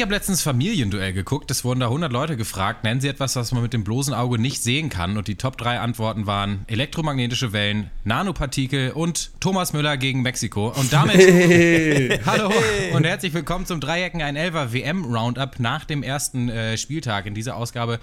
[0.00, 1.50] Ich habe letztens Familienduell geguckt.
[1.50, 2.84] Es wurden da 100 Leute gefragt.
[2.84, 5.18] Nennen Sie etwas, was man mit dem bloßen Auge nicht sehen kann.
[5.18, 10.68] Und die Top 3 Antworten waren elektromagnetische Wellen, Nanopartikel und Thomas Müller gegen Mexiko.
[10.68, 12.18] Und damit hey.
[12.24, 12.50] hallo
[12.94, 17.26] und herzlich willkommen zum Dreiecken ein Elfer WM Roundup nach dem ersten äh, Spieltag.
[17.26, 17.98] In dieser Ausgabe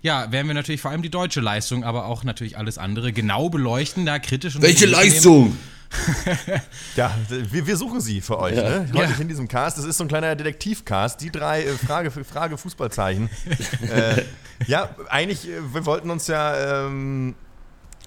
[0.00, 3.48] ja, werden wir natürlich vor allem die deutsche Leistung, aber auch natürlich alles andere genau
[3.48, 5.46] beleuchten, da kritisch und Welche Leistung?
[5.46, 5.58] Nehmen.
[6.96, 8.62] ja, wir, wir, suchen sie für euch, ja.
[8.62, 8.88] ne?
[8.94, 9.18] Heute ja.
[9.20, 9.78] in diesem Cast.
[9.78, 11.20] Das ist so ein kleiner Detektivcast.
[11.20, 13.30] Die drei äh, Frage für Frage Fußballzeichen.
[13.90, 14.22] äh,
[14.66, 17.34] ja, eigentlich, äh, wir wollten uns ja ähm,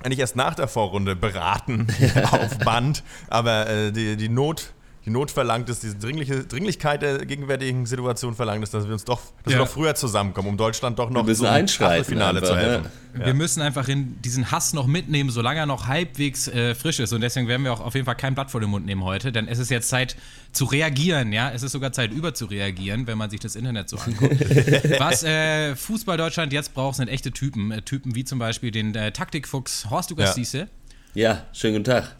[0.03, 1.87] eigentlich erst nach der Vorrunde beraten
[2.31, 4.73] auf Band, aber äh, die, die Not
[5.05, 9.05] die Not verlangt es, diese dringliche, Dringlichkeit der gegenwärtigen Situation verlangt es, dass wir uns
[9.05, 9.59] doch, dass ja.
[9.59, 12.89] wir doch früher zusammenkommen, um Deutschland doch noch zum Finale zu helfen.
[13.13, 13.27] Ja.
[13.27, 17.13] Wir müssen einfach in diesen Hass noch mitnehmen, solange er noch halbwegs äh, frisch ist.
[17.13, 19.31] Und deswegen werden wir auch auf jeden Fall kein Blatt vor den Mund nehmen heute,
[19.31, 20.17] denn es ist jetzt Zeit
[20.51, 21.31] zu reagieren.
[21.31, 24.39] Ja, es ist sogar Zeit über zu reagieren, wenn man sich das Internet so anguckt.
[24.99, 27.71] Was äh, Fußball Deutschland jetzt braucht, sind echte Typen.
[27.71, 30.65] Äh, Typen wie zum Beispiel den äh, Taktikfuchs Horst Lukas ja.
[31.13, 32.15] ja, schönen guten Tag.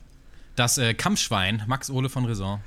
[0.55, 2.61] Das äh, Kampfschwein Max Ole von Raison.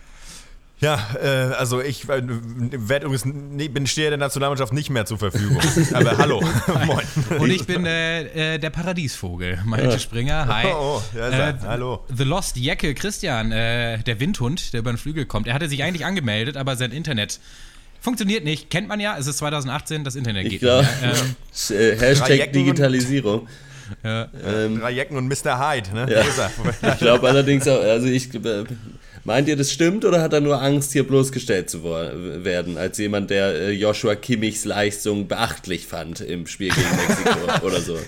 [0.81, 5.19] Ja, äh, also ich äh, werd übrigens, nee, bin stehe der Nationalmannschaft nicht mehr zur
[5.19, 5.59] Verfügung.
[5.93, 6.41] Aber hallo,
[6.87, 7.05] moin.
[7.39, 9.99] Und ich bin äh, äh der Paradiesvogel, Malte ja.
[9.99, 10.47] Springer.
[10.47, 10.67] Hi.
[10.67, 12.05] Oh, oh ja, äh, hallo.
[12.15, 15.49] The Lost Jacke Christian, äh, der Windhund, der über den Flügel kommt.
[15.49, 17.41] Er hatte sich eigentlich angemeldet, aber sein Internet
[18.01, 18.71] funktioniert nicht.
[18.71, 19.19] Kennt man ja.
[19.19, 21.71] Es ist 2018, das Internet ich geht glaub, nicht.
[21.73, 23.49] Ähm, Hashtag Digitalisierung.
[24.05, 24.29] Ja.
[24.47, 25.59] Ähm, Drei Jecken und Mr.
[25.59, 26.06] Hyde, ne?
[26.12, 26.93] Ja.
[26.93, 28.31] Ich glaube allerdings auch, also ich
[29.29, 33.29] Meint ihr, das stimmt oder hat er nur Angst, hier bloßgestellt zu werden, als jemand,
[33.29, 37.99] der äh, Joshua Kimmichs Leistung beachtlich fand im Spiel gegen Mexiko oder so?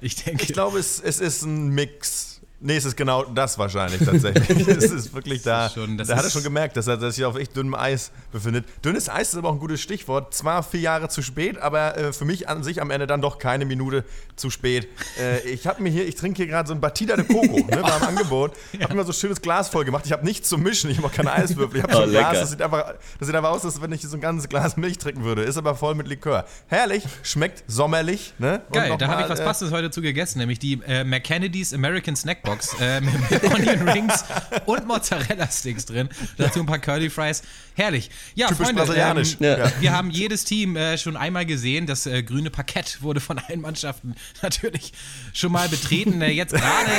[0.00, 0.42] Ich denke.
[0.42, 2.31] Ich glaube, es, es ist ein Mix
[2.64, 4.68] Nee, es ist genau das wahrscheinlich tatsächlich.
[4.68, 5.66] es ist wirklich da.
[5.66, 8.66] Ist schon, da hat er schon gemerkt, dass er sich auf echt dünnem Eis befindet.
[8.84, 10.32] Dünnes Eis ist aber auch ein gutes Stichwort.
[10.32, 13.38] Zwar vier Jahre zu spät, aber äh, für mich an sich am Ende dann doch
[13.38, 14.04] keine Minute
[14.36, 14.88] zu spät.
[15.18, 17.82] Äh, ich habe mir hier, ich trinke hier gerade so ein Batida de Coco, ne,
[17.82, 18.52] war im Angebot.
[18.72, 18.84] ja.
[18.84, 20.06] Habe mir so ein schönes Glas voll gemacht.
[20.06, 21.78] Ich habe nichts zum Mischen, ich mache keine Eiswürfel.
[21.78, 23.90] Ich habe oh, so ein Glas, das sieht, einfach, das sieht einfach aus, als wenn
[23.90, 25.42] ich so ein ganzes Glas Milch trinken würde.
[25.42, 26.46] Ist aber voll mit Likör.
[26.68, 28.34] Herrlich, schmeckt sommerlich.
[28.38, 28.62] Ne?
[28.70, 32.14] Geil, da habe ich was äh, Passendes heute zu gegessen, nämlich die äh, McKennedys American
[32.14, 32.51] Snackbox.
[32.52, 34.24] Box äh, mit, mit Onion Rings
[34.66, 36.10] und Mozzarella Sticks drin.
[36.36, 37.42] Dazu ein paar Curly Fries.
[37.74, 38.10] Herrlich.
[38.34, 39.36] Ja, Typisch Freunde, brasilianisch.
[39.40, 39.72] Ähm, ja.
[39.80, 41.86] wir haben jedes Team äh, schon einmal gesehen.
[41.86, 44.92] Das äh, grüne Parkett wurde von allen Mannschaften natürlich
[45.32, 46.20] schon mal betreten.
[46.20, 46.92] Äh, jetzt gerade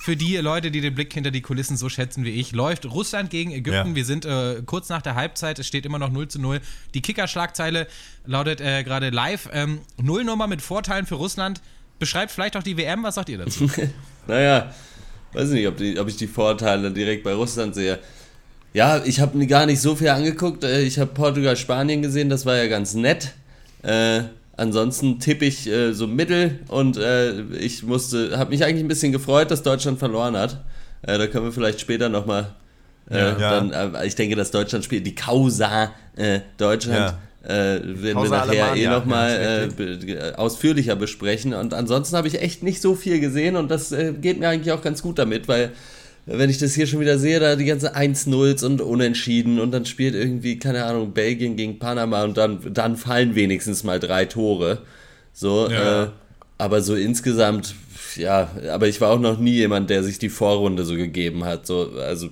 [0.00, 3.28] für die Leute, die den Blick hinter die Kulissen so schätzen wie ich, läuft Russland
[3.28, 3.90] gegen Ägypten.
[3.90, 3.94] Ja.
[3.94, 5.58] Wir sind äh, kurz nach der Halbzeit.
[5.58, 6.62] Es steht immer noch 0 zu 0.
[6.94, 7.88] Die Kicker-Schlagzeile
[8.24, 9.50] lautet äh, gerade live.
[9.52, 11.60] Ähm, Nullnummer mit Vorteilen für Russland.
[11.98, 13.02] Beschreibt vielleicht auch die WM.
[13.02, 13.68] Was sagt ihr dazu?
[14.26, 14.72] naja,
[15.32, 17.98] weiß nicht, ob, die, ob ich die Vorteile direkt bei Russland sehe.
[18.72, 20.62] Ja, ich habe gar nicht so viel angeguckt.
[20.64, 23.32] Äh, ich habe Portugal, Spanien gesehen, das war ja ganz nett.
[23.82, 24.22] Äh,
[24.56, 29.12] ansonsten tippe ich äh, so mittel und äh, ich musste, habe mich eigentlich ein bisschen
[29.12, 30.64] gefreut, dass Deutschland verloren hat.
[31.02, 32.54] Äh, da können wir vielleicht später nochmal.
[33.10, 34.02] Äh, ja, ja.
[34.02, 35.06] ich denke, dass Deutschland spielt.
[35.06, 35.92] Die Causa
[36.56, 37.14] Deutschland.
[37.48, 41.54] Äh, werden wir nachher eh nochmal äh, ausführlicher besprechen.
[41.54, 44.70] Und ansonsten habe ich echt nicht so viel gesehen und das äh, geht mir eigentlich
[44.72, 45.72] auch ganz gut damit, weil
[46.26, 49.86] wenn ich das hier schon wieder sehe, da die ganze 1-0s und Unentschieden und dann
[49.86, 54.82] spielt irgendwie, keine Ahnung, Belgien gegen Panama und dann, dann fallen wenigstens mal drei Tore.
[55.32, 56.04] So, ja.
[56.04, 56.08] äh,
[56.58, 57.74] aber so insgesamt,
[58.16, 61.66] ja, aber ich war auch noch nie jemand, der sich die Vorrunde so gegeben hat.
[61.66, 62.28] So, also,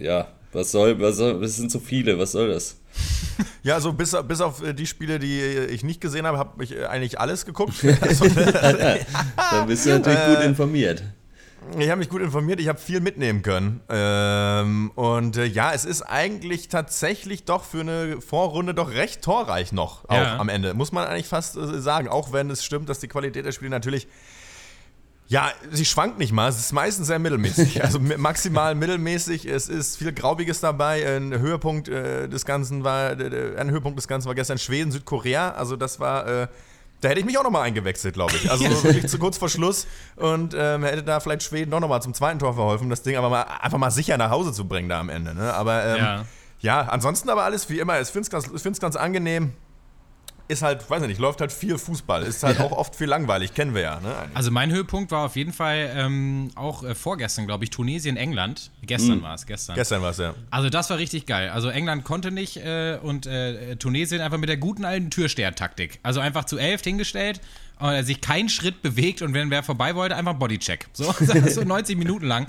[0.00, 2.77] ja, was soll, was soll, das sind so viele, was soll das?
[3.62, 6.74] Ja, also bis, bis auf äh, die Spiele, die ich nicht gesehen habe, habe ich
[6.74, 7.74] äh, eigentlich alles geguckt.
[8.00, 11.02] Also, Dann bist du natürlich gut äh, informiert.
[11.76, 13.80] Ich habe mich gut informiert, ich habe viel mitnehmen können.
[13.90, 19.72] Ähm, und äh, ja, es ist eigentlich tatsächlich doch für eine Vorrunde doch recht torreich
[19.72, 20.38] noch auch ja.
[20.38, 20.72] am Ende.
[20.72, 22.08] Muss man eigentlich fast äh, sagen.
[22.08, 24.08] Auch wenn es stimmt, dass die Qualität der Spiele natürlich
[25.30, 26.48] ja, sie schwankt nicht mal.
[26.48, 27.82] Es ist meistens sehr mittelmäßig.
[27.88, 29.44] Also maximal mittelmäßig.
[29.44, 31.16] Es ist viel Graubiges dabei.
[31.16, 35.50] Ein Höhepunkt äh, des Ganzen war, ein Höhepunkt des Ganzen war gestern Schweden, Südkorea.
[35.50, 36.48] Also das war, äh,
[37.02, 38.50] da hätte ich mich auch nochmal eingewechselt, glaube ich.
[38.50, 39.86] Also wirklich zu kurz vor Schluss.
[40.16, 43.28] Und ähm, hätte da vielleicht Schweden doch nochmal zum zweiten Tor verholfen, das Ding aber
[43.28, 45.34] mal, einfach mal sicher nach Hause zu bringen da am Ende.
[45.34, 45.52] Ne?
[45.52, 46.24] Aber ähm, ja.
[46.60, 46.80] ja.
[46.88, 48.00] ansonsten aber alles wie immer.
[48.00, 49.52] Ich finde es ganz, ganz angenehm
[50.48, 52.22] ist halt, weiß ich nicht, läuft halt viel Fußball.
[52.22, 52.64] Ist halt ja.
[52.64, 54.00] auch oft viel langweilig, kennen wir ja.
[54.00, 54.14] Ne?
[54.32, 58.70] Also mein Höhepunkt war auf jeden Fall ähm, auch äh, vorgestern, glaube ich, Tunesien, England.
[58.82, 59.22] Gestern mhm.
[59.22, 59.76] war es, gestern.
[59.76, 60.34] Gestern war es, ja.
[60.50, 61.50] Also das war richtig geil.
[61.50, 66.00] Also England konnte nicht äh, und äh, Tunesien einfach mit der guten alten Türsteher-Taktik.
[66.02, 67.42] Also einfach zu elf hingestellt
[67.78, 70.88] und er sich keinen Schritt bewegt und wenn wer vorbei wollte, einfach Bodycheck.
[70.94, 71.12] So,
[71.48, 72.46] so 90 Minuten lang.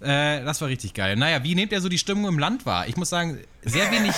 [0.00, 1.16] Äh, das war richtig geil.
[1.16, 2.88] Naja, wie nehmt ihr so die Stimmung im Land wahr?
[2.88, 4.14] Ich muss sagen, sehr wenig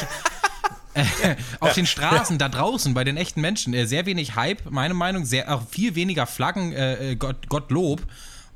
[1.61, 5.25] auf den Straßen da draußen bei den echten Menschen äh, sehr wenig Hype, meine Meinung,
[5.25, 8.03] sehr auch viel weniger Flaggen, äh, äh Gott, Gottlob.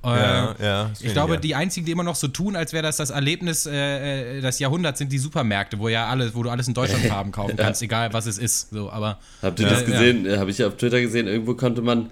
[0.05, 2.99] Äh, ja, ja, ich glaube, die einzigen, die immer noch so tun, als wäre das
[2.99, 6.75] das Erlebnis äh, des Jahrhunderts, sind die Supermärkte, wo ja alles, wo du alles in
[6.75, 8.70] Deutschlandfarben kaufen kannst, egal was es ist.
[8.70, 10.25] So, aber habt ihr das gesehen?
[10.25, 10.38] Ja.
[10.38, 11.26] Habe ich auf Twitter gesehen.
[11.26, 12.11] Irgendwo konnte man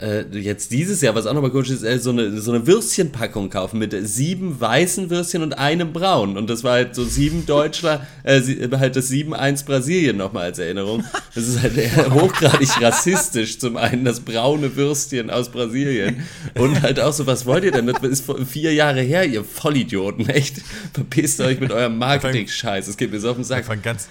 [0.00, 3.50] äh, jetzt dieses Jahr, was auch nochmal komisch ist, äh, so, eine, so eine Würstchenpackung
[3.50, 6.36] kaufen mit sieben weißen Würstchen und einem braun.
[6.36, 8.40] Und das war halt so sieben Deutschler, äh,
[8.78, 11.04] halt das 7-1 Brasilien nochmal als Erinnerung.
[11.34, 11.74] Das ist halt
[12.12, 13.58] hochgradig rassistisch.
[13.58, 16.22] Zum einen das braune Würstchen aus Brasilien.
[16.54, 17.86] Und halt auch so, was wollt ihr denn?
[17.86, 20.28] Das ist vier Jahre her, ihr Vollidioten.
[20.28, 20.60] Echt?
[20.92, 22.86] Verpisst euch mit eurem Marketing-Scheiß.
[22.86, 23.66] Es geht mir so auf den Sack.
[23.82, 24.08] Ganz,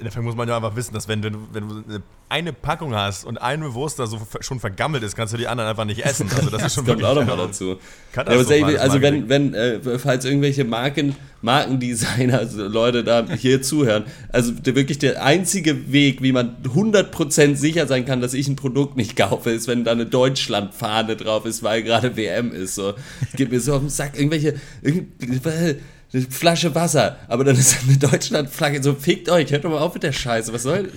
[0.00, 3.38] Dafür muss man ja einfach wissen, dass wenn, wenn, wenn du eine Packung hast und
[3.38, 6.28] eine Wurst da so schon vergammelt ist, kannst du die anderen einfach nicht essen.
[6.34, 7.76] Also das, ist schon das kommt auch nochmal dazu.
[8.14, 14.74] also wenn, wenn äh, falls irgendwelche Marken, Markendesigner, also Leute da hier zuhören, also der,
[14.74, 19.16] wirklich der einzige Weg, wie man 100% sicher sein kann, dass ich ein Produkt nicht
[19.16, 22.74] kaufe, ist, wenn da eine Deutschlandfahne drauf ist, weil gerade WM ist.
[22.74, 22.94] So.
[23.36, 24.18] Geht mir so auf den Sack.
[24.18, 25.78] Irgendwelche, irgendwelche
[26.12, 28.82] eine Flasche Wasser, aber dann ist eine Deutschlandflagge.
[28.82, 30.52] So, fickt euch, hört doch mal auf mit der Scheiße.
[30.52, 30.90] Was soll.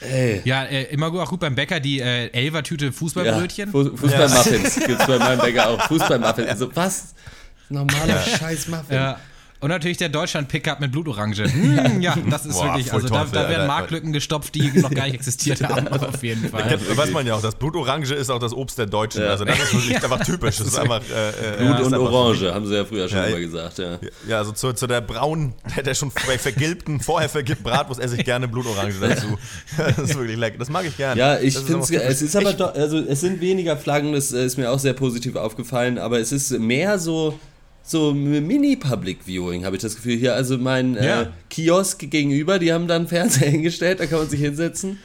[0.00, 0.40] Ey.
[0.44, 3.66] Ja, äh, immer auch gut beim Bäcker die äh, Elvertüte Fußballbrötchen.
[3.66, 4.86] Ja, Fußballmuffins ja.
[4.86, 5.82] gibt es bei meinem Bäcker auch.
[5.88, 6.48] Fußballmuffins.
[6.50, 7.14] Also, was?
[7.68, 8.38] Normaler ja.
[8.38, 8.96] Scheiß-Muffin.
[8.96, 9.20] Ja.
[9.60, 11.44] Und natürlich der Deutschland-Pickup mit Blutorange.
[11.44, 15.04] Hm, ja, das ist Boah, wirklich, also da, da, werden Marktlücken gestopft, die noch gar
[15.04, 16.78] nicht existiert haben, auf jeden Fall.
[16.88, 19.20] Da weiß man ja auch, das Blutorange ist auch das Obst der Deutschen.
[19.20, 19.28] Ja.
[19.28, 20.56] Also das ist wirklich einfach typisch.
[20.56, 22.54] Das ist einfach, äh, äh Blut ja, und Orange, so.
[22.54, 23.78] haben sie ja früher schon ja, immer gesagt.
[23.78, 28.16] Ja, ja also zu, zu der braunen, der, der schon vergilbten, vorher vergilbten Bratwurst esse
[28.16, 29.38] ich gerne Blutorange dazu.
[29.76, 30.56] Das ist wirklich lecker.
[30.56, 31.20] Das mag ich gerne.
[31.20, 34.56] Ja, ich finde es, es ist aber doch, also es sind weniger Flaggen, das ist
[34.56, 37.38] mir auch sehr positiv aufgefallen, aber es ist mehr so
[37.90, 40.16] so Mini-Public Viewing, habe ich das Gefühl.
[40.16, 41.22] Hier, also mein äh, ja.
[41.22, 44.98] äh, Kiosk gegenüber, die haben dann Fernseher hingestellt, da kann man sich hinsetzen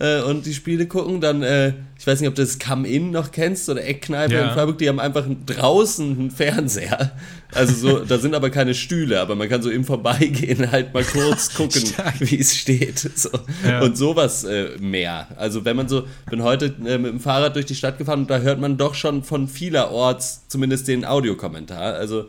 [0.00, 1.20] äh, und die Spiele gucken.
[1.20, 4.48] Dann, äh, ich weiß nicht, ob du das Come-In noch kennst oder Eckkneipe ja.
[4.48, 7.12] in Freiburg, die haben einfach draußen einen Fernseher.
[7.54, 11.04] Also so, da sind aber keine Stühle, aber man kann so im Vorbeigehen halt mal
[11.04, 11.82] kurz gucken,
[12.20, 12.98] wie es steht.
[12.98, 13.28] So.
[13.66, 13.82] Ja.
[13.82, 15.28] Und sowas äh, mehr.
[15.36, 18.30] Also wenn man so, bin heute äh, mit dem Fahrrad durch die Stadt gefahren und
[18.30, 21.94] da hört man doch schon von vielerorts zumindest den Audiokommentar.
[21.94, 22.26] Also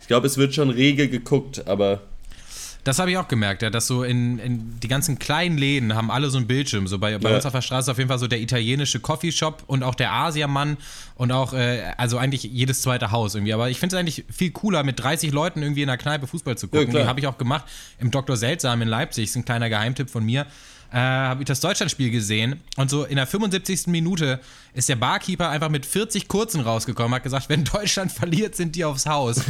[0.00, 2.00] ich glaube, es wird schon rege geguckt, aber
[2.86, 6.08] das habe ich auch gemerkt, ja, dass so in, in, die ganzen kleinen Läden haben
[6.08, 6.86] alle so einen Bildschirm.
[6.86, 7.34] So bei, bei ja.
[7.34, 10.12] uns auf der Straße ist auf jeden Fall so der italienische Coffeeshop und auch der
[10.12, 10.76] Asiamann
[11.16, 13.54] und auch, äh, also eigentlich jedes zweite Haus irgendwie.
[13.54, 16.56] Aber ich finde es eigentlich viel cooler, mit 30 Leuten irgendwie in der Kneipe Fußball
[16.56, 16.94] zu gucken.
[16.94, 17.64] Ja, habe ich auch gemacht
[17.98, 18.36] im Dr.
[18.36, 20.46] Seltsam in Leipzig, ist ein kleiner Geheimtipp von mir
[20.96, 23.88] äh, habe ich das Deutschlandspiel gesehen und so in der 75.
[23.88, 24.40] Minute
[24.72, 28.82] ist der Barkeeper einfach mit 40 Kurzen rausgekommen, hat gesagt, wenn Deutschland verliert, sind die
[28.82, 29.36] aufs Haus.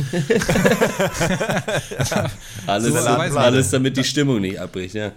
[2.66, 2.98] alles, so,
[3.38, 5.12] alles, damit die Stimmung nicht abbricht, ja.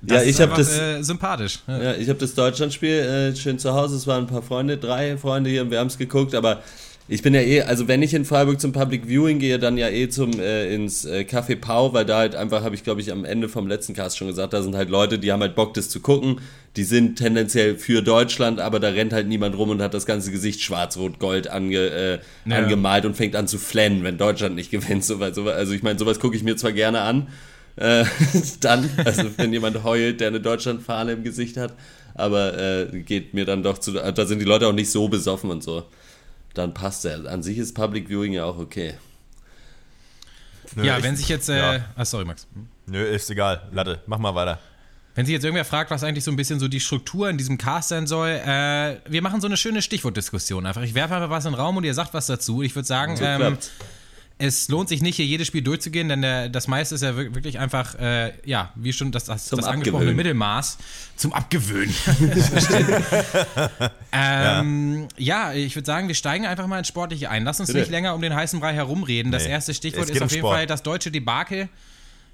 [0.00, 1.58] Das ja, ich habe das äh, sympathisch.
[1.66, 3.96] Ja, ja ich habe das Deutschlandspiel äh, schön zu Hause.
[3.96, 6.62] Es waren ein paar Freunde, drei Freunde hier und wir haben es geguckt, aber
[7.06, 9.90] ich bin ja eh, also wenn ich in Freiburg zum Public Viewing gehe, dann ja
[9.90, 13.12] eh zum äh, ins äh, Café Pau, weil da halt einfach, habe ich glaube ich
[13.12, 15.74] am Ende vom letzten Cast schon gesagt, da sind halt Leute, die haben halt Bock,
[15.74, 16.40] das zu gucken.
[16.76, 20.32] Die sind tendenziell für Deutschland, aber da rennt halt niemand rum und hat das ganze
[20.32, 22.56] Gesicht schwarz-rot-gold ange, äh, ja.
[22.56, 25.04] angemalt und fängt an zu flennen, wenn Deutschland nicht gewinnt.
[25.04, 27.28] So, so, also ich meine, sowas gucke ich mir zwar gerne an,
[27.76, 28.04] äh,
[28.60, 31.74] dann, also wenn jemand heult, der eine Deutschlandfahne im Gesicht hat,
[32.14, 35.50] aber äh, geht mir dann doch zu, da sind die Leute auch nicht so besoffen
[35.50, 35.84] und so
[36.54, 37.26] dann passt er.
[37.26, 38.94] An sich ist Public Viewing ja auch okay.
[40.74, 41.48] Nö, ja, ich, wenn sich jetzt.
[41.48, 41.84] Äh, ja.
[41.96, 42.46] ah, sorry, Max.
[42.54, 42.68] Hm?
[42.86, 43.68] Nö, ist egal.
[43.72, 44.58] Latte, mach mal weiter.
[45.14, 47.56] Wenn sich jetzt irgendwer fragt, was eigentlich so ein bisschen so die Struktur in diesem
[47.56, 50.82] Cast sein soll, äh, wir machen so eine schöne Stichwortdiskussion einfach.
[50.82, 52.62] Ich werfe einfach was in den Raum und ihr sagt was dazu.
[52.62, 53.56] Ich würde sagen, so ähm,
[54.36, 57.58] es lohnt sich nicht, hier jedes Spiel durchzugehen, denn der, das meiste ist ja wirklich
[57.58, 60.78] einfach, äh, ja, wie schon das, das, das angesprochene Mittelmaß
[61.16, 61.94] zum Abgewöhnen.
[64.12, 65.52] ähm, ja.
[65.52, 65.54] ja.
[65.54, 67.44] ich würde sagen, wir steigen einfach mal ins Sportliche ein.
[67.44, 67.80] Lass uns Bitte.
[67.80, 69.30] nicht länger um den heißen Brei herumreden.
[69.30, 69.50] Das nee.
[69.50, 70.56] erste Stichwort ist auf jeden Sport.
[70.56, 71.68] Fall das deutsche Debakel.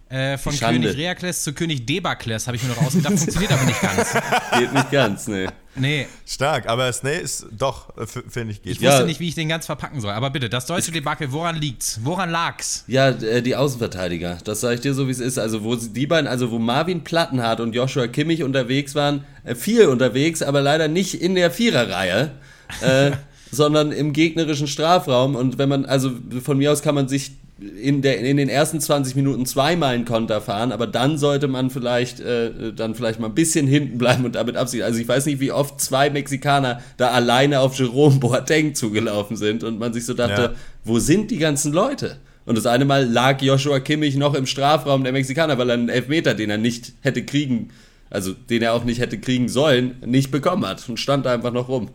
[0.08, 3.80] Äh, von König Reakles zu König Debakles habe ich mir noch ausgedacht, funktioniert aber nicht
[3.80, 4.12] ganz.
[4.58, 5.46] Geht nicht ganz, nee.
[5.76, 6.06] Nee.
[6.26, 8.72] Stark, aber nee, ist doch, äh, finde ich, geht.
[8.72, 9.04] Ich wusste ja.
[9.04, 10.12] nicht, wie ich den ganz verpacken soll.
[10.12, 12.00] Aber bitte, das deutsche Debakel, woran liegt's?
[12.02, 12.84] Woran lag's?
[12.88, 14.38] Ja, äh, die Außenverteidiger.
[14.44, 15.38] Das sage ich dir so, wie es ist.
[15.38, 19.24] Also, wo die beiden, also wo Marvin Plattenhardt und Joshua Kimmich unterwegs waren,
[19.54, 22.32] viel unterwegs, aber leider nicht in der Viererreihe.
[22.80, 23.12] äh,
[23.52, 25.34] sondern im gegnerischen Strafraum.
[25.34, 26.12] Und wenn man, also
[26.42, 30.04] von mir aus kann man sich in, der, in den ersten 20 Minuten zweimal einen
[30.06, 34.24] Konter fahren, aber dann sollte man vielleicht äh, dann vielleicht mal ein bisschen hinten bleiben
[34.24, 34.82] und damit Absicht.
[34.82, 39.62] Also ich weiß nicht, wie oft zwei Mexikaner da alleine auf Jerome Boateng zugelaufen sind
[39.62, 40.52] und man sich so dachte, ja.
[40.84, 42.16] wo sind die ganzen Leute?
[42.46, 45.88] Und das eine Mal lag Joshua Kimmich noch im Strafraum der Mexikaner, weil er einen
[45.90, 47.68] Elfmeter, den er nicht hätte kriegen,
[48.08, 51.68] also den er auch nicht hätte kriegen sollen, nicht bekommen hat und stand einfach noch
[51.68, 51.90] rum.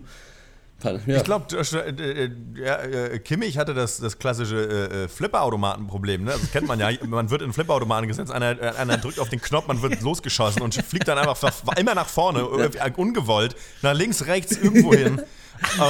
[0.83, 1.17] Ja.
[1.17, 6.25] Ich glaube, äh, äh, Kimmich hatte das, das klassische äh, Flipperautomatenproblem.
[6.25, 6.31] Ne?
[6.31, 6.89] Das kennt man ja.
[7.07, 10.75] Man wird in Flipperautomaten gesetzt, einer, einer drückt auf den Knopf, man wird losgeschossen und
[10.75, 11.37] fliegt dann einfach
[11.77, 15.21] immer nach vorne, ungewollt, nach links, rechts, irgendwo hin.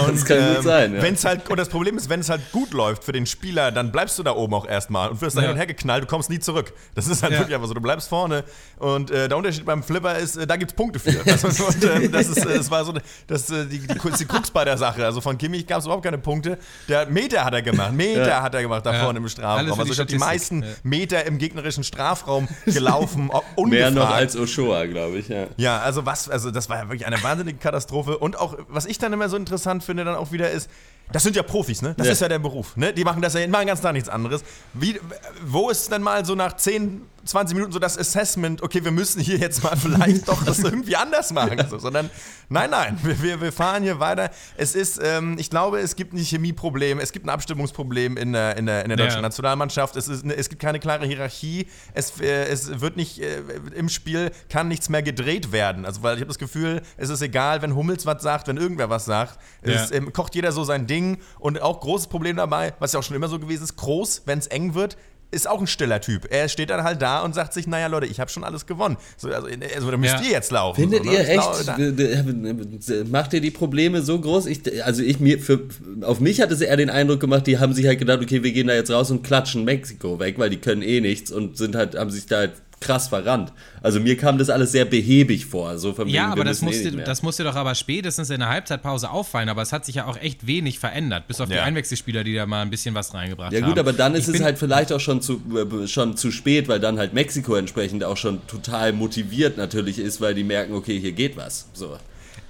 [0.08, 0.96] Und, das kann ähm, gut sein.
[0.96, 1.02] Ja.
[1.02, 3.92] Wenn's halt, und das Problem ist, wenn es halt gut läuft für den Spieler, dann
[3.92, 5.48] bleibst du da oben auch erstmal und wirst da ja.
[5.48, 6.74] hin und her geknallt, du kommst nie zurück.
[6.94, 7.40] Das ist halt ja.
[7.40, 8.44] wirklich einfach so, du bleibst vorne.
[8.78, 11.20] Und äh, der Unterschied beim Flipper ist, äh, da gibt es Punkte für.
[11.26, 12.94] Also, und, äh, das, ist, das war so
[13.28, 15.06] das, äh, die, die, die Krux bei der Sache.
[15.06, 16.58] Also von Kimmich gab es überhaupt keine Punkte.
[16.88, 19.80] Der Meter hat er gemacht, Meter hat er gemacht da vorne im Strafraum.
[19.80, 23.56] Also ich habe die meisten Meter im gegnerischen Strafraum gelaufen, ungefragt.
[23.70, 25.28] Mehr noch als Ochoa, glaube ich.
[25.28, 25.48] Ja.
[25.58, 28.18] ja, also was, also das war ja wirklich eine wahnsinnige Katastrophe.
[28.18, 30.70] Und auch, was ich dann immer so interessant finde, dann auch wieder ist,
[31.12, 31.94] das sind ja Profis, ne?
[31.98, 32.14] Das ja.
[32.14, 32.92] ist ja der Beruf, ne?
[32.92, 34.44] Die machen das ja machen ganz Tag nichts anderes.
[34.74, 35.00] Wie,
[35.46, 39.20] wo ist denn mal so nach 10, 20 Minuten so das Assessment, okay, wir müssen
[39.20, 42.10] hier jetzt mal vielleicht doch das irgendwie anders machen, so, sondern
[42.50, 44.30] nein, nein, wir, wir fahren hier weiter.
[44.58, 48.58] Es ist, ähm, ich glaube, es gibt ein Chemieproblem, es gibt ein Abstimmungsproblem in der,
[48.58, 49.22] in der, in der deutschen ja.
[49.24, 53.42] Nationalmannschaft, es, ist, es gibt keine klare Hierarchie, es, äh, es wird nicht, äh,
[53.76, 55.86] im Spiel kann nichts mehr gedreht werden.
[55.86, 58.90] Also, weil ich habe das Gefühl, es ist egal, wenn Hummels was sagt, wenn irgendwer
[58.90, 59.74] was sagt, ja.
[59.74, 63.04] es ähm, kocht jeder so sein Ding und auch großes Problem dabei, was ja auch
[63.04, 64.96] schon immer so gewesen ist, groß, wenn es eng wird,
[65.36, 66.28] ist auch ein stiller Typ.
[66.32, 68.98] Er steht dann halt da und sagt sich, naja Leute, ich habe schon alles gewonnen.
[69.18, 70.22] So, also, also da müsst ja.
[70.22, 70.82] ihr jetzt laufen.
[70.82, 71.18] Findet so, ne?
[71.18, 74.46] ihr echt, macht ihr die Probleme so groß?
[74.48, 75.62] Ich, also ich mir, für,
[76.02, 78.54] auf mich hat es eher den Eindruck gemacht, die haben sich halt gedacht, okay, wir
[78.54, 81.76] gehen da jetzt raus und klatschen Mexiko weg, weil die können eh nichts und sind
[81.76, 83.54] halt, haben sich da halt krass verrannt.
[83.82, 85.78] Also mir kam das alles sehr behäbig vor.
[85.78, 89.10] So von ja, aber das musste, eh das musste doch aber spätestens in der Halbzeitpause
[89.10, 89.50] auffallen.
[89.50, 91.56] Aber es hat sich ja auch echt wenig verändert, bis auf ja.
[91.56, 93.56] die Einwechselspieler, die da mal ein bisschen was reingebracht haben.
[93.56, 93.80] Ja gut, haben.
[93.80, 96.80] aber dann ist ich es halt vielleicht auch schon zu, äh, schon zu spät, weil
[96.80, 101.12] dann halt Mexiko entsprechend auch schon total motiviert natürlich ist, weil die merken, okay, hier
[101.12, 101.68] geht was.
[101.74, 101.98] So.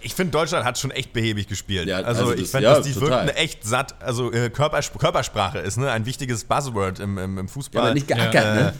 [0.01, 1.87] Ich finde, Deutschland hat schon echt behäbig gespielt.
[1.87, 3.25] Ja, also, also das, ich finde, ja, dass die total.
[3.25, 5.89] wirklich echt satt, also äh, Körpers Körpersprache ist, ne?
[5.89, 7.79] Ein wichtiges Buzzword im, im, im Fußball.
[7.79, 8.53] Ja, aber nicht geackert, ja.
[8.53, 8.73] ne?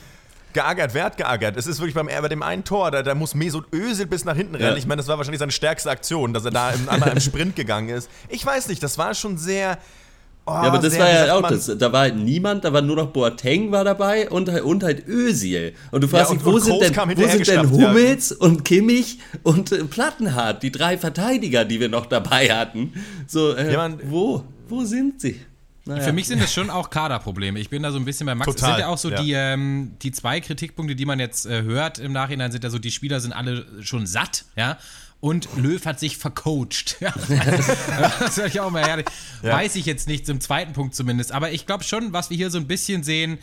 [0.56, 1.56] Geagert, wer hat geagert?
[1.58, 4.36] Es ist wirklich beim, bei dem einen Tor, da, da muss Mesut Özil bis nach
[4.36, 4.72] hinten rennen.
[4.72, 4.78] Ja.
[4.78, 7.56] Ich meine, das war wahrscheinlich seine stärkste Aktion, dass er da im, einmal im Sprint
[7.56, 8.10] gegangen ist.
[8.30, 9.78] Ich weiß nicht, das war schon sehr.
[10.48, 11.66] Oh, ja, aber das sehr, war ja auch das.
[11.66, 15.74] Da war halt niemand, da war nur noch Boateng war dabei und, und halt Özil.
[15.92, 18.38] Und du fragst ja, dich, wo, sind denn, wo sind denn Hummels ja.
[18.46, 22.94] und Kimmich und äh, Plattenhardt, die drei Verteidiger, die wir noch dabei hatten?
[23.28, 24.44] So, äh, ja, man, wo?
[24.68, 25.40] Wo sind sie?
[25.86, 26.02] Naja.
[26.02, 27.60] Für mich sind es schon auch Kaderprobleme.
[27.60, 28.52] Ich bin da so ein bisschen bei Max.
[28.52, 29.22] Total, es sind ja auch so ja.
[29.22, 32.80] die, ähm, die zwei Kritikpunkte, die man jetzt äh, hört im Nachhinein, sind ja so,
[32.80, 34.78] die Spieler sind alle schon satt, ja.
[35.20, 36.98] Und Löw hat sich vercoacht.
[37.02, 37.14] Ja,
[38.20, 39.06] das ist ich auch mal herrlich.
[39.44, 39.54] Ja.
[39.54, 41.32] Weiß ich jetzt nicht, zum zweiten Punkt zumindest.
[41.32, 43.38] Aber ich glaube schon, was wir hier so ein bisschen sehen,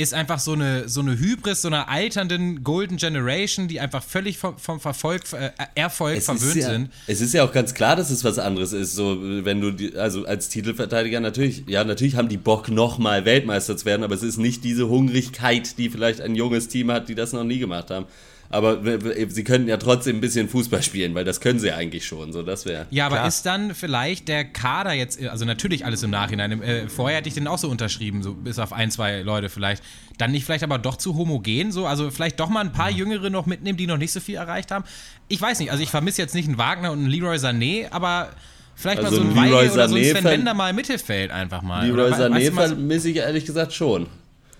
[0.00, 4.38] ist einfach so eine, so eine Hybris, so einer alternden Golden Generation, die einfach völlig
[4.38, 6.90] vom, vom Verfolg, äh, Erfolg es verwöhnt ja, sind.
[7.06, 8.94] Es ist ja auch ganz klar, dass es was anderes ist.
[8.94, 13.76] So, wenn du, die, also als Titelverteidiger natürlich, ja, natürlich haben die Bock, nochmal Weltmeister
[13.76, 17.14] zu werden, aber es ist nicht diese Hungrigkeit, die vielleicht ein junges Team hat, die
[17.14, 18.06] das noch nie gemacht haben.
[18.52, 18.80] Aber
[19.28, 22.32] sie könnten ja trotzdem ein bisschen Fußball spielen, weil das können sie eigentlich schon.
[22.32, 22.86] So, das wäre.
[22.90, 23.28] Ja, aber klar.
[23.28, 26.60] ist dann vielleicht der Kader jetzt, also natürlich alles im Nachhinein.
[26.60, 29.84] Äh, vorher hätte ich den auch so unterschrieben, so bis auf ein, zwei Leute vielleicht.
[30.18, 31.86] Dann nicht vielleicht aber doch zu homogen, so.
[31.86, 34.72] Also vielleicht doch mal ein paar Jüngere noch mitnehmen, die noch nicht so viel erreicht
[34.72, 34.84] haben.
[35.28, 38.30] Ich weiß nicht, also ich vermisse jetzt nicht einen Wagner und einen Leroy Sané, aber.
[38.74, 41.62] Vielleicht also mal so ein Leroy oder so ein Sven Bender mal im Mittelfeld einfach
[41.62, 41.86] mal.
[41.86, 44.08] Leroy Sané vermisse ich ehrlich gesagt schon.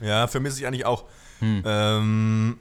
[0.01, 1.05] Ja, vermisse ich eigentlich auch.
[1.41, 1.63] Hm.
[1.65, 2.59] Ähm,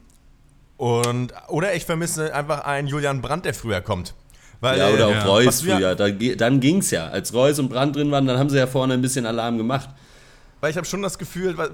[0.80, 4.14] und, oder ich vermisse einfach einen Julian Brandt, der früher kommt.
[4.60, 5.24] Weil, ja, oder auch ja.
[5.24, 5.94] Reus früher.
[5.94, 7.08] Da, dann ging es ja.
[7.08, 9.90] Als Reus und Brandt drin waren, dann haben sie ja vorne ein bisschen Alarm gemacht.
[10.60, 11.70] Weil ich habe schon das Gefühl, weil,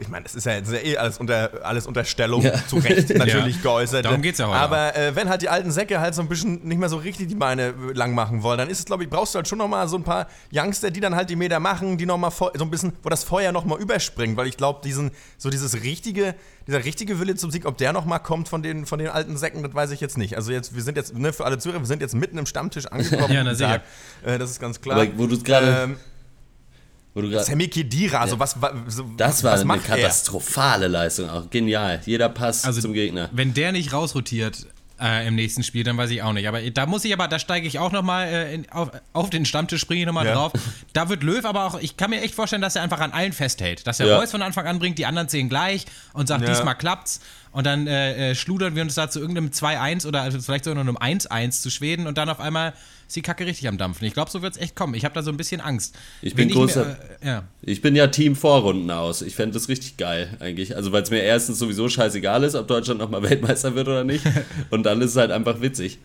[0.00, 2.52] ich meine, es ist ja, ist ja, eh alles, unter, alles Unterstellung, ja.
[2.66, 3.62] zu Recht natürlich ja.
[3.62, 4.04] geäußert.
[4.04, 4.58] Darum geht's ja heute.
[4.58, 7.28] Aber äh, wenn halt die alten Säcke halt so ein bisschen nicht mehr so richtig
[7.28, 9.86] die Beine lang machen wollen, dann ist es, glaube ich, brauchst du halt schon nochmal
[9.86, 12.92] so ein paar Youngster, die dann halt die Meter machen, die nochmal so ein bisschen,
[13.04, 16.34] wo das Feuer nochmal überspringt, weil ich glaube, diesen, so dieses richtige,
[16.66, 19.62] dieser richtige Wille zum Sieg, ob der nochmal kommt von den, von den alten Säcken,
[19.62, 20.34] das weiß ich jetzt nicht.
[20.36, 22.86] Also jetzt, wir sind jetzt, ne, für alle Zuhörer, wir sind jetzt mitten im Stammtisch
[22.86, 23.32] angekommen.
[23.32, 23.80] ja, na sicher.
[24.24, 25.02] Äh, das ist ganz klar.
[25.02, 25.84] Aber wo du gerade.
[25.84, 25.96] Ähm,
[27.42, 28.56] Sammy Kedira, also was,
[28.88, 30.88] so, Das war was eine katastrophale er?
[30.88, 32.00] Leistung, auch genial.
[32.04, 33.28] Jeder Pass also, zum Gegner.
[33.32, 34.66] Wenn der nicht rausrotiert
[35.00, 36.48] äh, im nächsten Spiel, dann weiß ich auch nicht.
[36.48, 39.80] Aber da muss ich aber, da steige ich auch nochmal äh, auf, auf den Stammtisch,
[39.80, 40.34] springe ich nochmal ja.
[40.34, 40.52] drauf.
[40.92, 43.32] Da wird Löw aber auch, ich kann mir echt vorstellen, dass er einfach an allen
[43.32, 43.86] festhält.
[43.86, 44.18] Dass er ja.
[44.18, 46.48] Reus von Anfang an bringt, die anderen zehn gleich und sagt, ja.
[46.48, 47.20] diesmal klappt's.
[47.58, 50.84] Und dann äh, äh, schludern wir uns da zu irgendeinem 2-1 oder also vielleicht sogar
[50.84, 52.72] noch einem 1-1 zu Schweden und dann auf einmal
[53.08, 54.04] ist die Kacke richtig am Dampfen.
[54.04, 54.94] Ich glaube, so wird es echt kommen.
[54.94, 55.96] Ich habe da so ein bisschen Angst.
[56.22, 57.42] Ich bin, großer, mehr, äh, ja.
[57.62, 59.22] ich bin ja Team Vorrunden aus.
[59.22, 60.76] Ich fände das richtig geil eigentlich.
[60.76, 64.24] Also weil es mir erstens sowieso scheißegal ist, ob Deutschland nochmal Weltmeister wird oder nicht.
[64.70, 65.98] und dann ist es halt einfach witzig.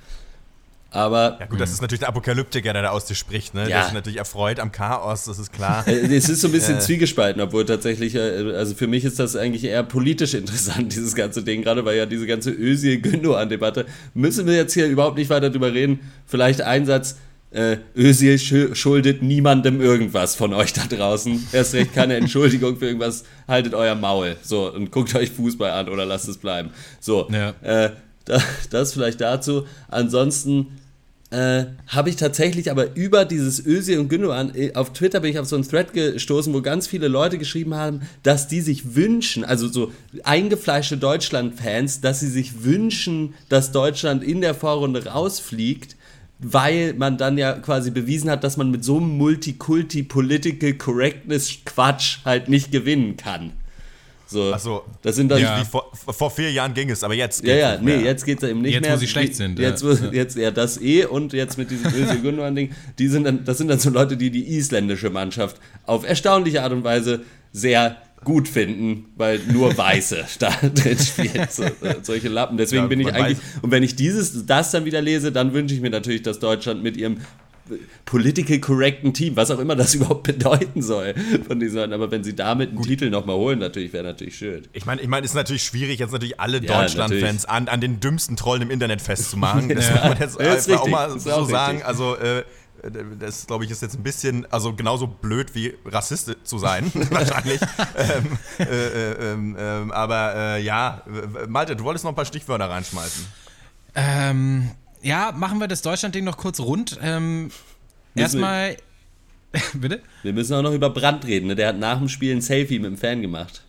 [0.93, 1.37] Aber.
[1.39, 3.61] Ja, gut, das ist natürlich der Apokalyptiker, der da aus dir spricht, ne?
[3.61, 3.67] Ja.
[3.67, 5.83] Der ist natürlich erfreut am Chaos, das ist klar.
[5.93, 6.79] Äh, es ist so ein bisschen äh.
[6.79, 11.43] zwiegespalten, obwohl tatsächlich, äh, also für mich ist das eigentlich eher politisch interessant, dieses ganze
[11.43, 13.85] Ding, gerade weil ja diese ganze Özil-Gündogan-Debatte.
[14.13, 15.99] Müssen wir jetzt hier überhaupt nicht weiter drüber reden?
[16.25, 17.17] Vielleicht ein Satz.
[17.51, 18.39] Äh, Özil
[18.75, 21.47] schuldet niemandem irgendwas von euch da draußen.
[21.51, 23.23] Erst recht keine Entschuldigung für irgendwas.
[23.47, 24.37] Haltet euer Maul.
[24.41, 26.71] So, und guckt euch Fußball an oder lasst es bleiben.
[26.99, 27.53] So, ja.
[27.61, 27.91] äh,
[28.69, 29.65] das vielleicht dazu.
[29.89, 30.79] Ansonsten
[31.33, 35.39] äh, habe ich tatsächlich aber über dieses Özil und Gündogan, äh, auf Twitter bin ich
[35.39, 39.43] auf so einen Thread gestoßen, wo ganz viele Leute geschrieben haben, dass die sich wünschen,
[39.43, 39.91] also so
[40.23, 45.95] eingefleischte Deutschland-Fans, dass sie sich wünschen, dass Deutschland in der Vorrunde rausfliegt,
[46.37, 52.47] weil man dann ja quasi bewiesen hat, dass man mit so einem Multikulti-Political Correctness-Quatsch halt
[52.47, 53.53] nicht gewinnen kann.
[54.33, 55.63] So, Ach so, das sind dann ja.
[55.63, 58.01] vor, vor, vier Jahren ging es, aber jetzt Ja, ja, nee, mehr.
[58.01, 58.89] jetzt geht es eben nicht jetzt, mehr.
[58.89, 59.59] Jetzt, wo sie schlecht sind.
[59.59, 60.11] Jetzt, wo, ja.
[60.11, 63.67] jetzt ja, das eh und jetzt mit diesem böse Gündogan-Ding, die sind dann, das sind
[63.67, 67.21] dann so Leute, die die isländische Mannschaft auf erstaunliche Art und Weise
[67.51, 71.65] sehr gut finden, weil nur Weiße da drin spielen, so,
[72.01, 72.57] solche Lappen.
[72.57, 75.75] Deswegen ja, bin ich eigentlich, und wenn ich dieses, das dann wieder lese, dann wünsche
[75.75, 77.17] ich mir natürlich, dass Deutschland mit ihrem
[78.05, 81.13] political correcten Team, was auch immer das überhaupt bedeuten soll
[81.47, 82.87] von diesen Aber wenn sie damit einen Gut.
[82.87, 84.67] Titel nochmal holen, natürlich wäre natürlich schön.
[84.73, 87.81] Ich meine, ich meine, es ist natürlich schwierig, jetzt natürlich alle ja, Deutschland-Fans an, an
[87.81, 89.69] den dümmsten Trollen im Internet festzumachen.
[89.73, 89.93] Das ja.
[89.93, 90.75] muss man jetzt einfach richtig.
[90.75, 91.77] auch mal so auch sagen.
[91.77, 91.87] Richtig.
[91.87, 92.43] Also äh,
[93.19, 97.61] das glaube ich ist jetzt ein bisschen, also genauso blöd wie Rassist zu sein, wahrscheinlich.
[97.97, 101.01] ähm, äh, äh, ähm, ähm, aber äh, ja,
[101.47, 103.25] Malte, du wolltest noch ein paar Stichwörter reinschmeißen.
[103.95, 104.71] Ähm,
[105.03, 106.99] ja, machen wir das Deutschland-Ding noch kurz rund.
[107.01, 107.51] Ähm,
[108.15, 108.77] erstmal.
[109.73, 110.01] Bitte?
[110.23, 111.47] Wir müssen auch noch über Brandt reden.
[111.47, 111.55] Ne?
[111.55, 113.63] Der hat nach dem Spiel ein Selfie mit dem Fan gemacht.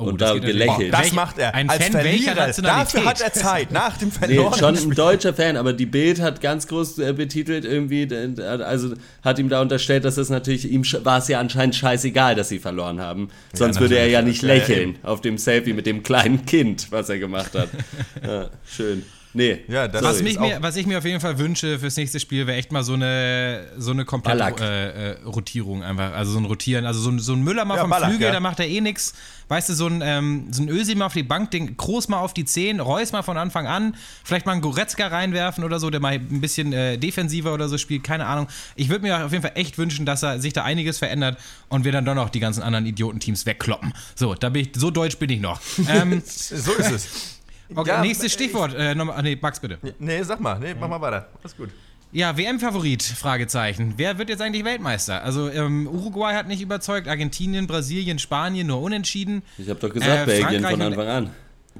[0.00, 0.94] Oh, und da gelächelt.
[0.94, 1.54] Oh, das macht er.
[1.54, 2.52] Ein als Fan Verlierer.
[2.52, 4.52] Dafür hat er Zeit, nach dem Verloren.
[4.52, 8.08] Nee, schon ein deutscher Fan, aber die Bild hat ganz groß äh, betitelt irgendwie,
[8.40, 12.48] also hat ihm da unterstellt, dass es natürlich, ihm war es ja anscheinend scheißegal, dass
[12.48, 13.28] sie verloren haben.
[13.52, 16.90] Sonst ja, würde er ja nicht lächeln ja, auf dem Selfie mit dem kleinen Kind,
[16.90, 17.68] was er gemacht hat.
[18.26, 19.04] ja, schön.
[19.32, 19.60] Nee.
[19.68, 22.46] Ja, das was, mich mir, was ich mir auf jeden Fall wünsche fürs nächste Spiel,
[22.46, 26.12] wäre echt mal so eine, so eine komplette äh, äh, Rotierung einfach.
[26.12, 26.84] Also so ein Rotieren.
[26.84, 28.32] Also so ein, so ein Müller mal ja, vom Ballack, Flügel, ja.
[28.32, 29.14] da macht er eh nichts.
[29.48, 32.20] Weißt du, so ein, ähm, so ein Ösi mal auf die Bank, den Groß mal
[32.20, 35.90] auf die 10, Reus mal von Anfang an, vielleicht mal einen Goretzka reinwerfen oder so,
[35.90, 38.46] der mal ein bisschen äh, defensiver oder so spielt, keine Ahnung.
[38.76, 41.38] Ich würde mir auf jeden Fall echt wünschen, dass er sich da einiges verändert
[41.68, 43.92] und wir dann doch noch die ganzen anderen Idiotenteams wegkloppen.
[44.14, 45.60] So, da bin ich, so deutsch bin ich noch.
[45.88, 47.39] Ähm, so ist es.
[47.74, 48.74] Okay, ja, nächstes Stichwort.
[48.74, 49.78] Äh, noch, nee, Max, bitte.
[49.98, 50.58] Nee, sag mal.
[50.58, 51.28] Nee, mach mal weiter.
[51.42, 51.70] Alles gut.
[52.12, 53.94] Ja, WM-Favorit, Fragezeichen.
[53.96, 55.22] Wer wird jetzt eigentlich Weltmeister?
[55.22, 59.42] Also ähm, Uruguay hat nicht überzeugt, Argentinien, Brasilien, Spanien nur unentschieden.
[59.58, 61.30] Ich habe doch gesagt, äh, Belgien von Anfang an.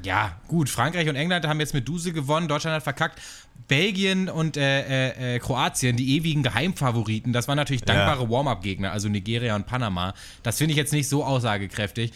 [0.04, 3.20] Ja, gut, Frankreich und England haben jetzt mit Duse gewonnen, Deutschland hat verkackt.
[3.66, 8.30] Belgien und äh, äh, äh Kroatien, die ewigen Geheimfavoriten, das waren natürlich dankbare ja.
[8.30, 10.14] Warm-up-Gegner, also Nigeria und Panama.
[10.44, 12.12] Das finde ich jetzt nicht so aussagekräftig.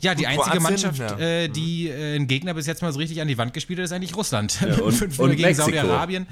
[0.00, 1.18] Ja, die einzige Kroatien, Mannschaft, ja.
[1.18, 3.84] äh, die äh, einen Gegner bis jetzt mal so richtig an die Wand gespielt hat,
[3.84, 4.60] ist eigentlich Russland.
[4.60, 6.26] Ja, und, und gegen Saudi-Arabien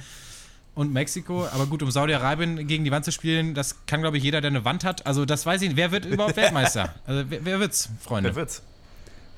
[0.76, 1.46] und Mexiko.
[1.46, 4.50] Aber gut, um Saudi-Arabien gegen die Wand zu spielen, das kann, glaube ich, jeder, der
[4.50, 5.04] eine Wand hat.
[5.06, 5.76] Also, das weiß ich nicht.
[5.76, 6.94] Wer wird überhaupt Weltmeister?
[7.06, 8.30] Also, wer, wer wird's, Freunde?
[8.30, 8.62] Wer wird's?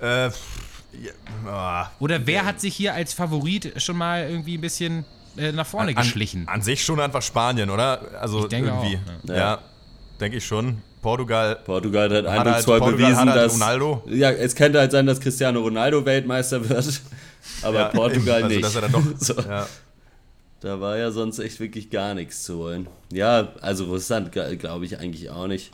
[0.00, 5.04] Äh, ja, oh, Oder wer hat sich hier als Favorit schon mal irgendwie ein bisschen
[5.36, 6.46] äh, nach vorne an, geschlichen?
[6.48, 8.20] An, sich schon einfach Spanien, oder?
[8.20, 8.96] Also, ich denke irgendwie.
[9.24, 9.58] Auch, ja, ja
[10.20, 10.82] denke ich schon.
[11.00, 11.56] Portugal.
[11.64, 13.54] Portugal hat eindrucksvoll halt, bewiesen, halt dass.
[13.54, 14.02] Ronaldo.
[14.06, 17.00] Ja, es könnte halt sein, dass Cristiano Ronaldo Weltmeister wird.
[17.62, 18.94] Aber ja, Portugal also, nicht.
[18.94, 19.34] Doch, so.
[19.34, 19.66] ja.
[20.60, 22.88] Da war ja sonst echt wirklich gar nichts zu holen.
[23.12, 25.70] Ja, also Russland glaube ich eigentlich auch nicht.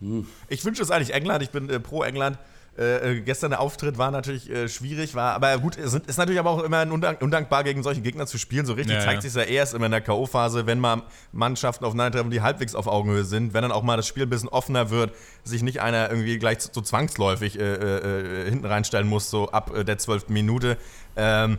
[0.00, 0.26] Hm.
[0.48, 1.42] Ich wünsche es eigentlich England.
[1.42, 2.36] Ich bin äh, pro England.
[2.76, 6.40] Äh, äh, gestern der Auftritt war natürlich äh, schwierig, war, aber gut, es ist natürlich
[6.40, 8.66] aber auch immer undank, undankbar, gegen solche Gegner zu spielen.
[8.66, 9.30] So richtig ja, zeigt ja.
[9.30, 13.24] sich ja erst immer in der K.O.-Phase, wenn mal Mannschaften aufeinandertreffen, die halbwegs auf Augenhöhe
[13.24, 15.12] sind, wenn dann auch mal das Spiel ein bisschen offener wird,
[15.44, 19.98] sich nicht einer irgendwie gleich so, zwangsläufig äh, äh, hinten reinstellen muss, so ab der
[19.98, 20.76] zwölften Minute.
[21.16, 21.58] Ähm,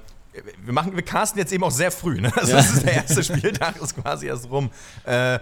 [0.63, 2.21] wir machen, wir casten jetzt eben auch sehr früh.
[2.21, 2.31] Ne?
[2.35, 2.57] Also ja.
[2.57, 4.69] Das ist der erste Spieltag, ist quasi erst rum.
[5.05, 5.39] Äh,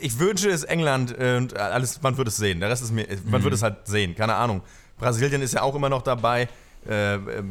[0.00, 2.60] ich wünsche es England und alles, man wird es sehen.
[2.60, 3.44] Der Rest ist mir, man mhm.
[3.44, 4.62] wird es halt sehen, keine Ahnung.
[4.98, 6.48] Brasilien ist ja auch immer noch dabei.
[6.88, 7.42] äh, äh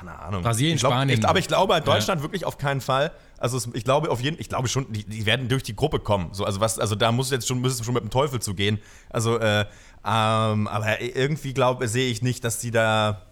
[0.00, 0.42] keine Ahnung.
[0.42, 1.18] Brasilien, glaub, Spanien.
[1.18, 2.22] Ich, aber ich glaube, Deutschland ja.
[2.22, 3.12] wirklich auf keinen Fall.
[3.38, 6.30] Also ich glaube auf jeden, ich glaube schon, die, die, werden durch die Gruppe kommen.
[6.32, 8.78] So, also was, also da muss jetzt schon, müssen schon mit dem Teufel zu gehen.
[9.10, 9.66] Also, äh,
[10.04, 13.22] ähm, aber irgendwie glaube, sehe ich nicht, dass die da.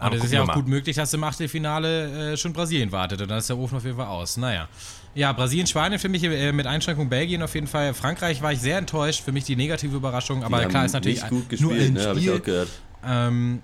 [0.00, 3.30] Und es ist ja auch gut möglich, dass im Achtelfinale äh, schon Brasilien wartet und
[3.30, 4.36] dann ist der Ofen auf jeden Fall aus.
[4.36, 4.68] Naja.
[5.14, 7.94] Ja, Brasilien, Spanien für mich äh, mit Einschränkung Belgien auf jeden Fall.
[7.94, 11.30] Frankreich war ich sehr enttäuscht, für mich die negative Überraschung, aber klar ist natürlich nicht
[11.30, 12.22] gut gespielt, nur ein ne, Spiel.
[12.22, 12.68] ich auch gehört.
[13.06, 13.62] Ähm,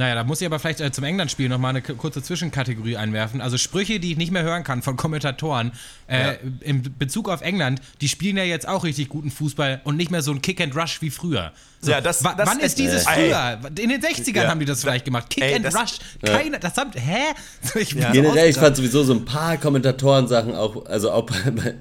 [0.00, 3.42] naja, da muss ich aber vielleicht äh, zum England-Spiel nochmal eine kurze Zwischenkategorie einwerfen.
[3.42, 5.72] Also Sprüche, die ich nicht mehr hören kann von Kommentatoren
[6.06, 6.32] äh, ja.
[6.60, 10.22] in Bezug auf England, die spielen ja jetzt auch richtig guten Fußball und nicht mehr
[10.22, 11.52] so ein Kick and Rush wie früher.
[11.82, 13.60] So, ja, das, das wann ist dieses äh, früher?
[13.78, 14.48] In den 60ern ja.
[14.48, 15.30] haben die das vielleicht gemacht.
[15.30, 15.98] Kick ey, and das, Rush.
[16.22, 17.34] Keiner, das haben, hä?
[17.74, 18.10] Ich ja.
[18.12, 21.74] Generell, ich fand sowieso so ein paar Kommentatoren-Sachen auch, also auch bei,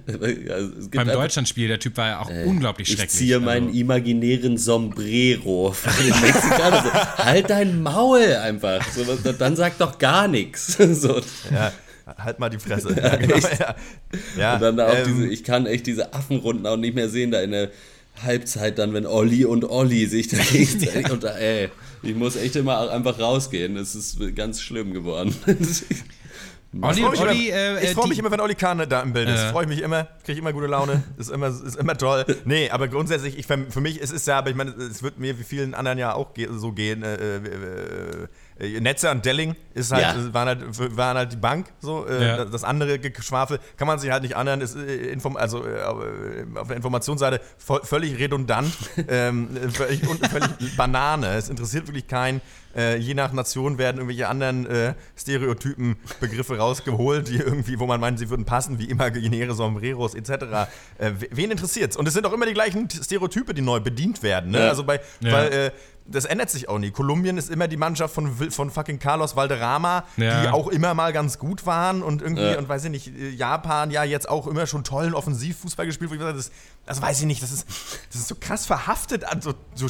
[0.49, 3.07] also Beim Deutschlandspiel, der Typ war ja auch ey, unglaublich schrecklich.
[3.07, 3.45] Ich ziehe also.
[3.45, 6.83] meinen imaginären Sombrero von den Mexikanern.
[6.83, 8.85] so, halt dein Maul einfach.
[8.91, 10.77] So, dann sag doch gar nichts.
[10.89, 11.21] So.
[11.51, 11.71] Ja
[12.17, 12.89] halt mal die Fresse.
[12.99, 13.75] Ja, genau, ja.
[14.37, 14.53] ja.
[14.55, 17.41] Und dann auch ähm, diese, ich kann echt diese Affenrunden auch nicht mehr sehen, da
[17.41, 17.69] in der
[18.23, 21.13] Halbzeit dann, wenn Olli und Olli sich da gegenseitig ja.
[21.13, 21.69] unter, ey,
[22.03, 23.77] ich muss echt immer einfach rausgehen.
[23.77, 25.35] Es ist ganz schlimm geworden.
[26.81, 29.27] Olli, ich Olli, immer, äh, ich freue mich immer, wenn Olli Kahn da im Bild
[29.27, 29.39] ist.
[29.39, 29.51] Äh.
[29.51, 32.25] Freue ich mich immer, kriege immer gute Laune, ist immer, ist immer toll.
[32.45, 35.39] Nee, aber grundsätzlich, ich, für mich ist es ja, aber ich meine, es wird mir
[35.39, 37.01] wie vielen anderen ja auch so gehen.
[37.03, 38.27] Äh, äh, äh
[38.59, 40.33] äh, Netzer und Delling ist halt, ja.
[40.33, 42.05] waren, halt, waren halt die Bank, so.
[42.07, 42.45] Ja.
[42.45, 44.77] Das andere Geschwafel kann man sich halt nicht anhören, ist
[45.35, 45.65] also
[46.55, 48.73] auf der Informationsseite völlig redundant,
[49.07, 51.35] ähm, völlig, völlig Banane.
[51.35, 52.41] Es interessiert wirklich keinen.
[52.75, 57.99] Äh, je nach Nation werden irgendwelche anderen äh, Stereotypen Begriffe rausgeholt, die irgendwie, wo man
[57.99, 60.69] meint, sie würden passen, wie imaginäre Sombreros etc.
[60.97, 61.97] Äh, wen interessiert's?
[61.97, 64.51] Und es sind auch immer die gleichen Stereotype, die neu bedient werden.
[64.51, 64.59] Ne?
[64.59, 64.69] Ja.
[64.69, 65.31] Also bei, ja.
[65.31, 65.71] weil äh,
[66.11, 66.91] das ändert sich auch nie.
[66.91, 70.41] Kolumbien ist immer die Mannschaft von, von fucking Carlos Valderrama, ja.
[70.41, 72.57] die auch immer mal ganz gut waren und irgendwie, ja.
[72.57, 76.15] und weiß ich nicht, äh, Japan ja jetzt auch immer schon tollen Offensivfußball gespielt, wo
[76.15, 76.51] ich gesagt das,
[76.85, 77.67] das weiß ich nicht, das ist,
[78.11, 79.87] das ist so krass verhaftet an so, so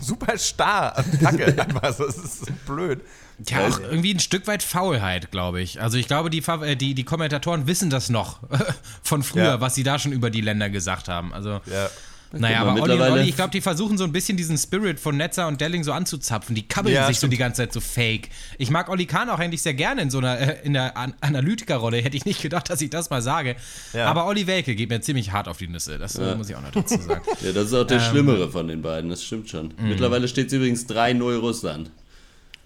[0.00, 1.46] super starr an Kacke.
[1.58, 3.00] einfach, das ist so blöd.
[3.46, 5.80] Ja, auch irgendwie ein Stück weit Faulheit, glaube ich.
[5.80, 8.38] Also ich glaube, die, äh, die, die Kommentatoren wissen das noch
[9.02, 9.60] von früher, ja.
[9.60, 11.32] was sie da schon über die Länder gesagt haben.
[11.32, 11.60] Also.
[11.66, 11.90] Ja.
[12.36, 15.16] Naja, aber Olli und Olli, ich glaube, die versuchen so ein bisschen diesen Spirit von
[15.16, 16.54] Netzer und Delling so anzuzapfen.
[16.54, 17.30] Die kabbeln ja, sich stimmt.
[17.30, 18.28] so die ganze Zeit so fake.
[18.58, 21.14] Ich mag Olli Kahn auch eigentlich sehr gerne in so einer äh, in der An
[21.20, 21.98] Analytikerrolle.
[21.98, 23.56] Hätte ich nicht gedacht, dass ich das mal sage.
[23.92, 24.06] Ja.
[24.06, 25.98] Aber Olli Welke geht mir ziemlich hart auf die Nüsse.
[25.98, 26.34] Das äh, ja.
[26.34, 27.22] muss ich auch noch dazu sagen.
[27.40, 29.10] ja, das ist auch der ähm, Schlimmere von den beiden.
[29.10, 29.72] Das stimmt schon.
[29.78, 31.90] Mittlerweile steht es übrigens 3-0 Russland.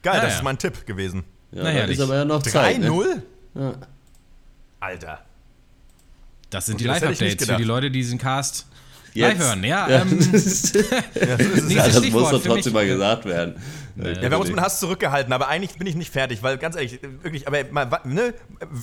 [0.03, 1.25] Geil, das ist mein Tipp gewesen.
[1.51, 2.79] Ja, naja, ist aber ja noch 3-0?
[2.79, 3.23] Ne?
[3.55, 3.75] Ja.
[4.81, 5.25] Alter.
[6.51, 8.67] Das sind okay, die Live-Updates für die Leute, die diesen Cast
[9.15, 9.39] Jetzt.
[9.39, 9.89] Live hören, ja.
[9.89, 10.03] ja.
[10.03, 10.19] Ähm,
[11.69, 13.55] ja das muss doch trotzdem mal gesagt werden.
[13.99, 16.77] Ja, wir haben uns mit Hass zurückgehalten, aber eigentlich bin ich nicht fertig, weil ganz
[16.77, 18.35] ehrlich, wirklich, aber ne,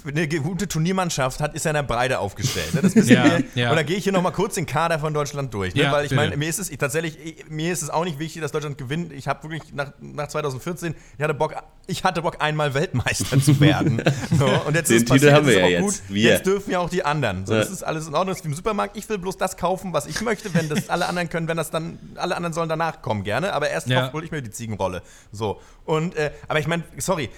[0.06, 2.74] eine gute Turniermannschaft hat, ist ja in der Breite aufgestellt.
[2.74, 2.82] Ne?
[2.82, 3.72] Das ja, ja.
[3.72, 5.74] Oder gehe ich hier nochmal kurz den Kader von Deutschland durch?
[5.74, 5.84] Ne?
[5.84, 8.20] Ja, weil ich meine, mir ist es ich, tatsächlich, ich, mir ist es auch nicht
[8.20, 9.14] wichtig, dass Deutschland gewinnt.
[9.14, 11.56] Ich habe wirklich nach, nach 2014, ich hatte Bock,
[11.88, 14.02] ich hatte Bock, einmal Weltmeister zu werden.
[14.38, 16.10] So, und jetzt den ist Titel haben wir ja jetzt.
[16.10, 16.32] Wir.
[16.32, 17.46] Jetzt dürfen ja auch die anderen.
[17.46, 18.30] So, Das ist alles in Ordnung.
[18.30, 18.98] Das ist wie im Supermarkt.
[18.98, 21.70] Ich will bloß das kaufen, was ich möchte, wenn das alle anderen können, wenn das
[21.70, 23.54] dann, alle anderen sollen danach kommen, gerne.
[23.54, 24.12] Aber erst ja.
[24.12, 25.02] hole ich mir die Ziegenrolle.
[25.32, 25.60] So.
[25.86, 27.30] Und, äh, aber ich meine, sorry,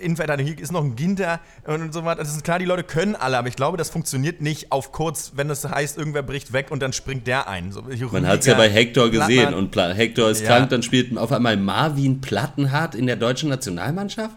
[0.00, 2.22] Innenverteidigung ist noch ein Ginter und so weiter.
[2.22, 5.32] Das ist klar, die Leute können alle, aber ich glaube, das funktioniert nicht auf kurz,
[5.36, 7.70] wenn es heißt, irgendwer bricht weg und dann springt der ein.
[7.70, 10.48] So, Man hat es ja bei Hector gesehen und Hector ist ja.
[10.48, 14.36] krank, dann spielt auf einmal Marvin Plattenhardt in der deutschen Nationalmannschaft.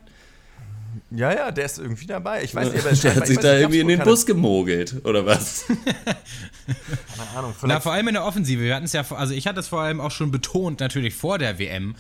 [1.11, 2.43] Ja, ja, der ist irgendwie dabei.
[2.43, 5.65] Ich weiß nicht, aber Der hat sich da irgendwie in den Bus gemogelt, oder was?
[7.17, 7.53] Keine Ahnung.
[7.63, 8.61] Na, vor allem in der Offensive.
[8.61, 11.37] Wir hatten es ja, also ich hatte es vor allem auch schon betont, natürlich vor
[11.37, 11.95] der WM,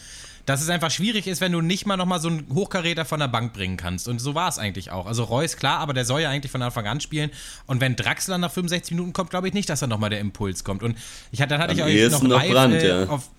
[0.45, 3.27] dass es einfach schwierig ist, wenn du nicht mal nochmal so einen Hochkaräter von der
[3.27, 4.07] Bank bringen kannst.
[4.07, 5.07] Und so war es eigentlich auch.
[5.07, 7.31] Also Reus, klar, aber der soll ja eigentlich von Anfang an spielen.
[7.65, 10.63] Und wenn Draxler nach 65 Minuten kommt, glaube ich nicht, dass da nochmal der Impuls
[10.63, 10.83] kommt.
[10.83, 10.97] Und
[11.31, 13.09] ich hatte, dann hatte Am ich euch noch live, Brand, äh, ja.
[13.09, 13.29] auf,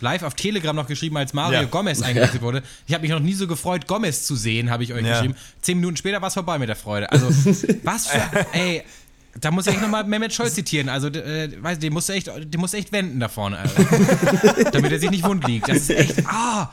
[0.00, 1.64] live auf Telegram noch geschrieben, als Mario ja.
[1.66, 2.62] Gomez eingewechselt wurde.
[2.86, 5.12] Ich habe mich noch nie so gefreut, Gomez zu sehen, habe ich euch ja.
[5.12, 5.34] geschrieben.
[5.60, 7.12] Zehn Minuten später war es vorbei mit der Freude.
[7.12, 7.28] Also,
[7.82, 8.46] was für.
[8.52, 8.82] ey,
[9.40, 10.88] da muss ich nochmal Mehmet Scholl zitieren.
[10.88, 13.58] Also, äh, weiß, den musst du echt, den musst du echt wenden da vorne.
[14.72, 15.68] damit er sich nicht wund liegt.
[15.68, 16.72] Das ist echt, ah,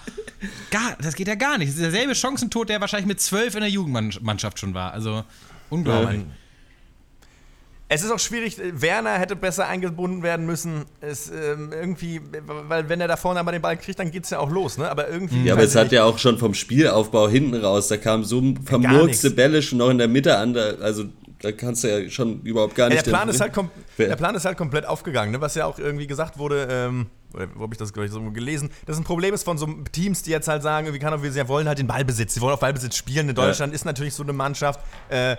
[0.71, 1.69] gar, das geht ja gar nicht.
[1.69, 4.93] Das ist derselbe Chancentod, der wahrscheinlich mit zwölf in der Jugendmannschaft schon war.
[4.93, 5.23] Also,
[5.69, 6.21] unglaublich.
[6.21, 6.27] Ja.
[7.89, 10.85] Es ist auch schwierig, Werner hätte besser eingebunden werden müssen.
[10.99, 14.31] Es, ähm, irgendwie, weil wenn er da vorne einmal den Ball kriegt, dann geht es
[14.31, 14.89] ja auch los, ne?
[14.89, 15.43] Aber irgendwie.
[15.43, 19.29] Ja, aber es hat ja auch schon vom Spielaufbau hinten raus, da kamen so vermurkste
[19.29, 20.57] Bälle schon noch in der Mitte an.
[20.57, 21.05] Also
[21.43, 22.95] Da kannst du ja schon überhaupt gar nicht.
[22.95, 23.53] Ja, der, Plan ist halt
[23.97, 25.41] der Plan ist halt komplett aufgegangen, ne?
[25.41, 28.97] was ja auch irgendwie gesagt wurde, ähm, wo habe ich das gleich so gelesen, dass
[28.97, 31.67] ein Problem ist von so Teams, die jetzt halt sagen, wie kann wir sie wollen
[31.67, 33.27] halt den Ballbesitz, sie wollen auf Ballbesitz spielen.
[33.27, 33.75] In Deutschland ja.
[33.75, 34.79] ist natürlich so eine Mannschaft,
[35.09, 35.35] äh,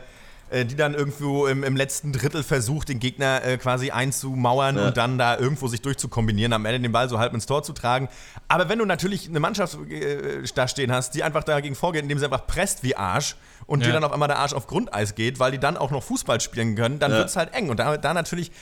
[0.64, 4.86] die dann irgendwo im, im, letzten Drittel versucht, den Gegner äh, quasi einzumauern ja.
[4.86, 7.72] und dann da irgendwo sich durchzukombinieren, am Ende den Ball so halb ins Tor zu
[7.72, 8.08] tragen.
[8.48, 12.18] Aber wenn du natürlich eine Mannschaft äh, da stehen hast, die einfach dagegen vorgeht, indem
[12.18, 13.86] sie einfach presst wie Arsch und ja.
[13.86, 16.40] dir dann auf einmal der Arsch auf Grundeis geht, weil die dann auch noch Fußball
[16.40, 17.18] spielen können, dann ja.
[17.18, 17.70] wird es halt eng.
[17.70, 18.52] Und da, da natürlich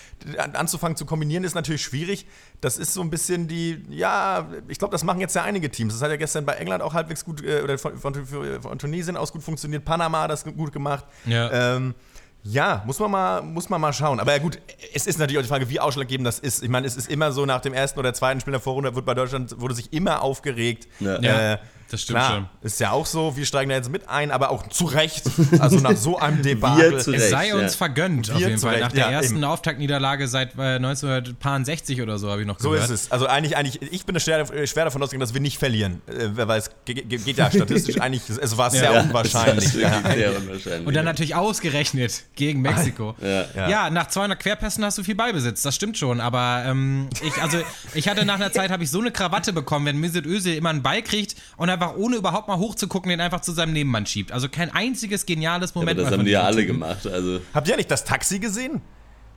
[0.55, 2.27] anzufangen zu kombinieren, ist natürlich schwierig.
[2.63, 5.95] Das ist so ein bisschen die, ja, ich glaube, das machen jetzt ja einige Teams.
[5.95, 9.17] Das hat ja gestern bei England auch halbwegs gut, äh, oder von, von, von, Tunesien
[9.17, 9.85] aus gut funktioniert.
[9.85, 11.05] Panama hat das gut gemacht.
[11.27, 11.75] Ja.
[11.75, 11.97] Ähm,
[12.45, 14.21] ja, muss man, mal, muss man mal schauen.
[14.21, 14.61] Aber ja gut,
[14.95, 16.63] es ist natürlich auch die Frage, wie ausschlaggebend das ist.
[16.63, 19.07] Ich meine, es ist immer so, nach dem ersten oder zweiten Spiel der Vorrunde wurde
[19.07, 20.87] bei Deutschland wurde sich immer aufgeregt.
[21.01, 21.55] Ja.
[21.55, 21.59] Äh,
[21.93, 22.49] das stimmt Klar, schon.
[22.63, 25.25] Ist ja auch so, wir steigen da jetzt mit ein, aber auch zu Recht.
[25.59, 26.95] Also nach so einem Debakel.
[26.95, 27.79] es sei uns ja.
[27.79, 28.81] vergönnt, wir auf jeden Fall.
[28.81, 29.45] Nach der ja, ersten eben.
[29.45, 32.87] Auftaktniederlage seit äh, 1960 oder so, habe ich noch gehört.
[32.87, 33.13] So ist es.
[33.13, 36.01] Also eigentlich, eigentlich ich bin schwer, schwer davon ausgegangen, dass wir nicht verlieren.
[36.07, 39.69] Äh, weil es geht ja statistisch eigentlich, es war sehr ja, unwahrscheinlich.
[39.69, 40.87] sehr unwahrscheinlich.
[40.87, 43.15] Und dann natürlich ausgerechnet gegen Mexiko.
[43.55, 46.21] Ja, nach 200 Querpässen hast du viel Beibesitz, das stimmt schon.
[46.21, 47.59] Aber ähm, ich, also,
[47.95, 50.71] ich hatte nach einer Zeit, habe ich so eine Krawatte bekommen, wenn Mesut Özil immer
[50.71, 54.07] einen Ball kriegt und er einfach ohne überhaupt mal hochzugucken, den einfach zu seinem Nebenmann
[54.07, 54.33] schiebt.
[54.33, 55.99] Also kein einziges geniales Moment.
[55.99, 57.07] Ja, das haben die ja alle gemacht.
[57.07, 57.41] Also.
[57.53, 58.81] Habt ihr nicht das Taxi gesehen?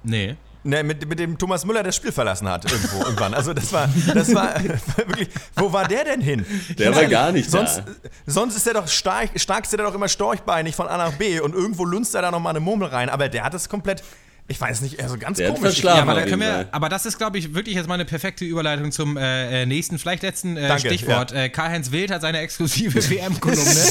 [0.04, 0.36] Nee.
[0.64, 3.36] Ne, mit, mit dem Thomas Müller das Spiel verlassen hat irgendwo irgendwann.
[3.36, 4.56] Also das war, das war
[4.98, 5.30] wirklich.
[5.56, 6.44] Wo war der denn hin?
[6.80, 7.84] Der war gar nicht sonst, da.
[8.26, 11.40] Sonst ist er doch stark, stark ist er doch immer storchbeinig von A nach B
[11.40, 13.10] und irgendwo lunzt er da noch mal eine Murmel rein.
[13.12, 14.02] Aber der hat das komplett
[14.48, 15.82] ich weiß nicht, also ganz Der komisch.
[15.82, 18.92] Ja, aber, da wir, aber, das ist, glaube ich, wirklich jetzt mal eine perfekte Überleitung
[18.92, 21.32] zum äh, äh nächsten, vielleicht letzten äh, Danke, Stichwort.
[21.32, 21.46] Ja.
[21.46, 23.64] Äh, Karl-Heinz Wild hat seine exklusive WM-Kolumne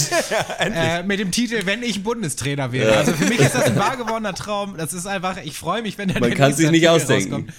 [0.61, 2.93] ja, äh, mit dem Titel Wenn ich Bundestrainer wäre.
[2.93, 2.99] Ja.
[2.99, 4.77] Also für mich ist das ein wahr gewordener Traum.
[4.77, 7.33] Das ist einfach, ich freue mich, wenn der Man kann sich nicht ausdenken.
[7.33, 7.53] Rauskommt.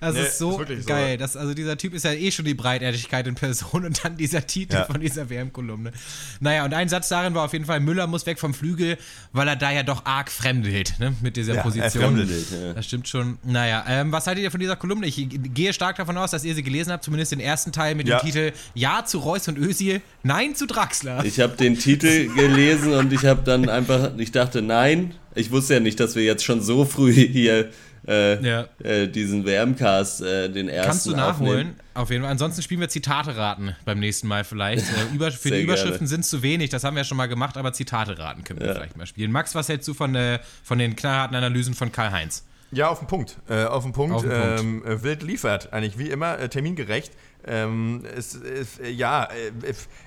[0.00, 1.12] Das nee, ist so ist geil.
[1.12, 1.18] So.
[1.18, 4.46] Das, also dieser Typ ist ja eh schon die Breitärtigkeit in Person und dann dieser
[4.46, 4.84] Titel ja.
[4.84, 5.92] von dieser WM-Kolumne.
[6.40, 8.96] Naja, und ein Satz darin war auf jeden Fall, Müller muss weg vom Flügel,
[9.32, 12.18] weil er da ja doch arg fremdelt ne, mit dieser ja, Position.
[12.18, 12.72] Er ja.
[12.74, 13.38] Das stimmt schon.
[13.44, 15.06] Naja, ähm, was haltet ihr von dieser Kolumne?
[15.06, 18.08] Ich gehe stark davon aus, dass ihr sie gelesen habt, zumindest den ersten Teil mit
[18.08, 21.24] dem Titel Ja zu Reus und Özil, Nein zu Draxler.
[21.24, 25.14] Ich habe den Titel gelesen und ich habe dann einfach, ich dachte, nein.
[25.34, 27.70] Ich wusste ja nicht, dass wir jetzt schon so früh hier
[28.08, 28.68] äh, ja.
[28.82, 30.90] äh, diesen WM-Cast, äh, den ersten.
[30.90, 31.80] Kannst du nachholen, aufnehmen.
[31.94, 32.32] auf jeden Fall.
[32.32, 34.86] Ansonsten spielen wir Zitate raten beim nächsten Mal vielleicht.
[34.88, 37.28] Äh, über, für die Überschriften sind es zu wenig, das haben wir ja schon mal
[37.28, 38.74] gemacht, aber Zitate raten können wir ja.
[38.74, 39.30] vielleicht mal spielen.
[39.30, 42.44] Max, was hältst du von, äh, von den knallharten Analysen von Karl-Heinz?
[42.70, 43.36] Ja, auf den Punkt.
[43.48, 44.14] Äh, auf den Punkt.
[44.14, 44.60] Auf den Punkt.
[44.86, 47.12] Ähm, wild liefert, eigentlich wie immer, termingerecht.
[47.46, 49.48] Ähm, es, es, ja, äh,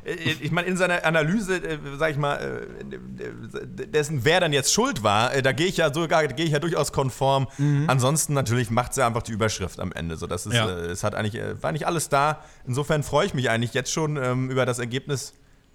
[0.06, 4.74] äh, ich meine, in seiner Analyse, äh, sag ich mal, äh, dessen, wer dann jetzt
[4.74, 7.48] schuld war, äh, da gehe ich ja sogar, gehe ich ja durchaus konform.
[7.58, 7.86] Mhm.
[7.88, 10.18] Ansonsten natürlich macht sie einfach die Überschrift am Ende.
[10.18, 10.70] So, das ist, ja.
[10.70, 12.44] Äh, es hat eigentlich, war nicht alles da.
[12.68, 15.34] Insofern freue ich mich eigentlich jetzt schon ähm, über das Ergebnis.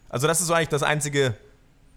[0.09, 1.35] Also, das ist so eigentlich das einzige,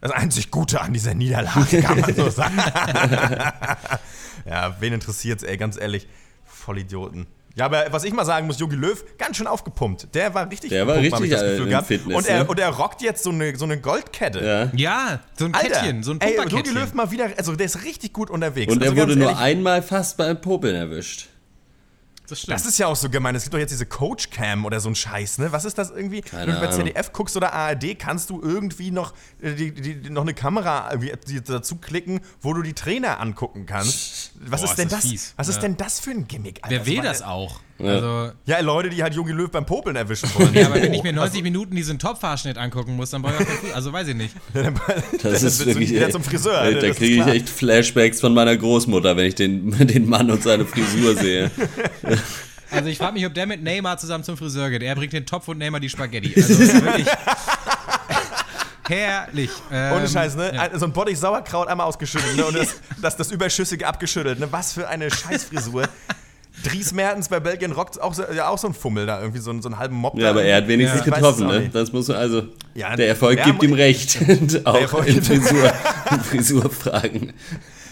[0.01, 2.57] das einzig Gute an dieser Niederlage, kann man so sagen.
[4.45, 6.07] ja, wen interessiert's, ey, ganz ehrlich.
[6.45, 7.27] Vollidioten.
[7.55, 10.13] Ja, aber was ich mal sagen muss, Jogi Löw, ganz schön aufgepumpt.
[10.13, 11.87] Der war richtig Der war richtig das Gefühl gehabt.
[11.87, 12.49] Fitness, und, er, ne?
[12.49, 14.39] und er rockt jetzt so eine, so eine Goldkette.
[14.45, 14.71] Ja.
[14.75, 17.83] ja so ein Alter, Kettchen, so ein Ey, Jogi Löw mal wieder, also der ist
[17.83, 18.71] richtig gut unterwegs.
[18.71, 21.27] Und er also wurde nur einmal fast beim Popeln erwischt.
[22.29, 23.35] Das, das, ist ja auch so gemein.
[23.35, 25.51] Es gibt doch jetzt diese Coach-Cam oder so ein Scheiß, ne?
[25.51, 26.21] Was ist das irgendwie?
[26.21, 30.09] Keine Wenn du bei ZDF guckst oder ARD, kannst du irgendwie noch, äh, die, die,
[30.09, 30.91] noch eine Kamera
[31.45, 34.31] dazu klicken, wo du die Trainer angucken kannst.
[34.39, 35.01] Was Boah, ist denn ist das?
[35.01, 35.33] Fies.
[35.37, 35.53] Was ja.
[35.53, 36.59] ist denn das für ein Gimmick?
[36.63, 36.75] Alter?
[36.75, 37.59] Wer will das auch?
[37.79, 37.93] Ja.
[37.93, 40.53] Also, ja, Leute, die halt Jogi Löw beim Popeln erwischen wollen.
[40.53, 43.71] ja, aber wenn ich mir 90 also, Minuten diesen Top-Fahrschnitt angucken muss, dann brauche ich
[43.71, 44.35] auch Also weiß ich nicht.
[45.23, 46.61] das ist wirklich wieder zum Friseur.
[46.61, 50.43] Ey, da kriege ich echt Flashbacks von meiner Großmutter, wenn ich den, den Mann und
[50.43, 51.51] seine Frisur sehe.
[52.71, 54.83] Also ich frage mich, ob der mit Neymar zusammen zum Friseur geht.
[54.83, 56.35] Er bringt den Topf und Neymar die Spaghetti.
[56.35, 57.07] Also wirklich.
[58.89, 59.51] Herrlich.
[59.71, 60.51] Ähm, Ohne Scheiß, ne?
[60.53, 60.77] Ja.
[60.77, 62.45] So ein Bottich Sauerkraut einmal ausgeschüttelt, ne?
[62.45, 64.47] Und das, das, das Überschüssige abgeschüttelt, ne?
[64.51, 65.83] Was für eine Scheißfrisur.
[66.63, 69.59] Dries Mertens bei Belgien rockt auch so, ja, auch so ein Fummel da, irgendwie so,
[69.61, 70.17] so einen halben Mob.
[70.17, 71.13] Ja, aber er hat wenigstens ja.
[71.13, 71.69] getroffen, ne?
[71.71, 72.43] Das muss man also.
[72.75, 74.19] Ja, der Erfolg gibt ihm recht.
[74.65, 75.69] auch in Frisur,
[76.23, 77.33] Frisurfragen.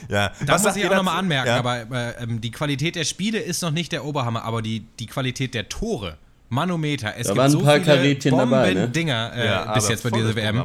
[0.10, 0.32] Ja.
[0.46, 1.58] Da Was muss ich auch nochmal anmerken, ja.
[1.58, 5.06] aber äh, ähm, die Qualität der Spiele ist noch nicht der Oberhammer, aber die, die
[5.06, 6.18] Qualität der Tore,
[6.50, 9.42] Manometer, es da gibt so viele Bomben-Dinger ne?
[9.42, 10.64] äh, ja, bis jetzt bei dieser WM.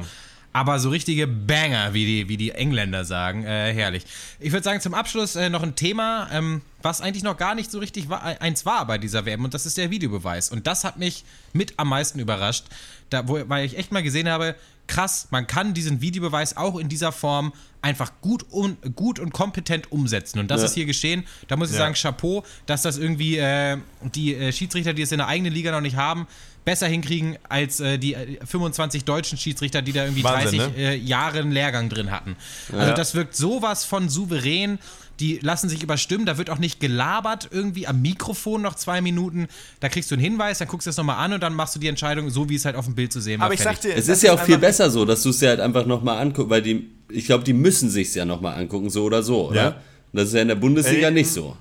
[0.52, 3.44] Aber so richtige Banger, wie die, wie die Engländer sagen.
[3.44, 4.04] Äh, herrlich.
[4.38, 7.70] Ich würde sagen, zum Abschluss äh, noch ein Thema, ähm, was eigentlich noch gar nicht
[7.70, 10.50] so richtig war, eins war bei dieser WM und das ist der Videobeweis.
[10.50, 12.66] Und das hat mich mit am meisten überrascht,
[13.10, 14.54] da, wo, weil ich echt mal gesehen habe,
[14.86, 19.90] krass, man kann diesen Videobeweis auch in dieser Form einfach gut und, gut und kompetent
[19.90, 20.38] umsetzen.
[20.38, 20.66] Und das ja.
[20.66, 21.24] ist hier geschehen.
[21.48, 21.82] Da muss ich ja.
[21.82, 23.78] sagen, Chapeau, dass das irgendwie äh,
[24.14, 26.26] die äh, Schiedsrichter, die es in der eigenen Liga noch nicht haben,
[26.64, 30.82] besser hinkriegen als äh, die 25 äh, deutschen Schiedsrichter, die da irgendwie Wahnsinn, 30 ne?
[30.92, 32.36] Äh, Jahre einen Lehrgang drin hatten.
[32.72, 32.94] Also ja.
[32.94, 34.78] das wirkt sowas von souverän.
[35.20, 39.46] Die lassen sich überstimmen, da wird auch nicht gelabert irgendwie am Mikrofon noch zwei Minuten.
[39.78, 41.78] Da kriegst du einen Hinweis, dann guckst du es nochmal an und dann machst du
[41.78, 43.46] die Entscheidung, so wie es halt auf dem Bild zu sehen war.
[43.46, 45.50] Aber ich sag dir, es ist ja auch viel besser so, dass du es dir
[45.50, 48.90] halt einfach nochmal anguckst, weil die, ich glaube, die müssen sich es ja nochmal angucken,
[48.90, 49.62] so oder so, oder?
[49.62, 49.80] Ja.
[50.12, 51.56] Das ist ja in der Bundesliga äh, nicht so.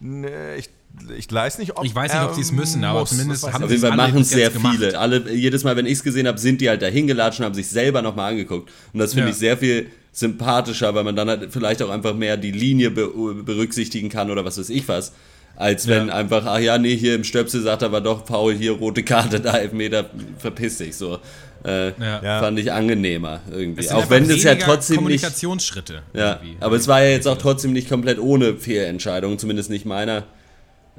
[0.00, 0.70] Nee, ich
[1.16, 3.10] ich weiß nicht, ob Ich weiß nicht, ob sie es müssen, aber muss.
[3.10, 4.98] zumindest haben Auf jeden Fall machen es sehr viele.
[4.98, 7.54] Alle, jedes Mal, wenn ich es gesehen habe, sind die halt dahin gelatscht und haben
[7.54, 8.70] sich selber nochmal angeguckt.
[8.92, 9.32] Und das finde ja.
[9.32, 13.08] ich sehr viel sympathischer, weil man dann halt vielleicht auch einfach mehr die Linie be
[13.44, 15.12] berücksichtigen kann oder was weiß ich was.
[15.56, 16.14] Als wenn ja.
[16.14, 19.40] einfach, ach ja, nee, hier im Stöpsel sagt er aber doch, Paul, hier rote Karte,
[19.40, 20.08] da Elfmeter,
[20.38, 20.94] verpiss dich.
[20.96, 21.18] So.
[21.64, 22.40] Äh, ja.
[22.40, 23.90] Fand ich angenehmer irgendwie.
[23.90, 26.20] Auch wenn es ja trotzdem Kommunikationsschritte nicht.
[26.20, 30.24] Ja, aber es war ja jetzt auch trotzdem nicht komplett ohne Fehlentscheidungen, zumindest nicht meiner.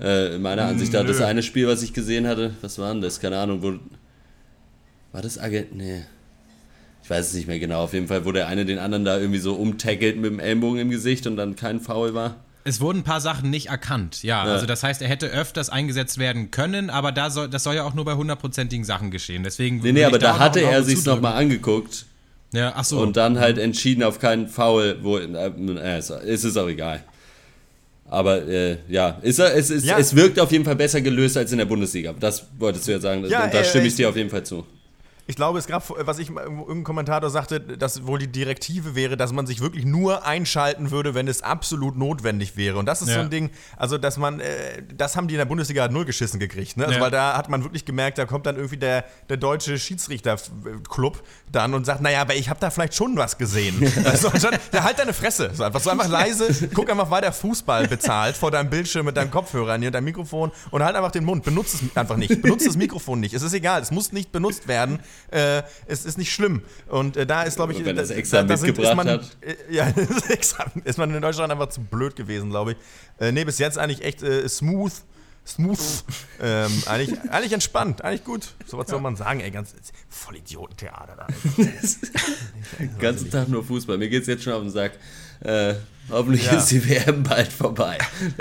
[0.02, 3.20] Äh, meiner Ansicht nach, das eine Spiel, was ich gesehen hatte, was war denn das?
[3.20, 3.74] Keine Ahnung, wo.
[5.12, 5.76] War das Agent?
[5.76, 6.04] Nee.
[7.04, 7.84] Ich weiß es nicht mehr genau.
[7.84, 10.80] Auf jeden Fall, wo der eine den anderen da irgendwie so umtackelt mit dem Ellenbogen
[10.80, 12.36] im Gesicht und dann kein Foul war.
[12.66, 14.46] Es wurden ein paar Sachen nicht erkannt, ja.
[14.46, 14.54] ja.
[14.54, 17.84] Also das heißt, er hätte öfters eingesetzt werden können, aber da soll, das soll ja
[17.84, 19.44] auch nur bei hundertprozentigen Sachen geschehen.
[19.44, 22.06] Deswegen nee, nee, aber da hatte er sich nochmal angeguckt.
[22.52, 23.00] Ja, ach so.
[23.00, 27.04] Und dann halt entschieden auf keinen Foul, wo, äh, ist es auch egal.
[28.10, 29.98] Aber äh, ja, ist, es, ist, ja.
[29.98, 32.14] es wirkt auf jeden Fall besser gelöst als in der Bundesliga.
[32.20, 33.26] Das wolltest du ja sagen.
[33.28, 34.66] Ja, da äh, stimme ich dir auf jeden Fall zu.
[35.30, 39.32] Ich glaube, es gab, was ich, irgendein Kommentator sagte, dass wohl die Direktive wäre, dass
[39.32, 42.80] man sich wirklich nur einschalten würde, wenn es absolut notwendig wäre.
[42.80, 43.14] Und das ist ja.
[43.14, 46.40] so ein Ding, also dass man, äh, das haben die in der Bundesliga null geschissen
[46.40, 46.78] gekriegt.
[46.78, 46.86] Ne?
[46.86, 47.02] Also, ja.
[47.04, 51.76] Weil da hat man wirklich gemerkt, da kommt dann irgendwie der, der deutsche Schiedsrichterclub dann
[51.76, 53.76] und sagt, naja, aber ich habe da vielleicht schon was gesehen.
[54.06, 55.52] also, schon, ja, halt deine Fresse.
[55.54, 59.30] So einfach, so einfach leise, guck einfach weiter Fußball bezahlt vor deinem Bildschirm mit deinem
[59.30, 61.44] Kopfhörer und deinem Mikrofon und halt einfach den Mund.
[61.44, 62.42] Benutzt es einfach nicht.
[62.42, 63.36] Benutzt das Mikrofon nicht.
[63.36, 64.98] Es ist egal, es muss nicht benutzt werden
[65.32, 66.62] äh, es ist nicht schlimm.
[66.88, 69.10] Und äh, da ist, glaube ich, wenn das extra da, da mitgebracht sind, ist man,
[69.10, 69.38] hat.
[69.42, 69.88] Äh, ja,
[70.84, 72.78] ist man in Deutschland einfach zu blöd gewesen, glaube ich.
[73.20, 74.94] Äh, nee, bis jetzt eigentlich echt äh, smooth.
[75.46, 75.80] Smooth.
[76.42, 78.54] ähm, eigentlich, eigentlich entspannt, eigentlich gut.
[78.66, 78.92] So was ja.
[78.92, 79.74] soll man sagen, ey, ganz
[80.08, 81.28] voll Idiotentheater da.
[82.80, 83.98] Den ganzen Tag nur Fußball.
[83.98, 84.92] Mir geht es jetzt schon auf den Sack.
[85.42, 85.76] Äh,
[86.10, 86.54] hoffentlich ja.
[86.54, 87.98] ist die WM bald vorbei.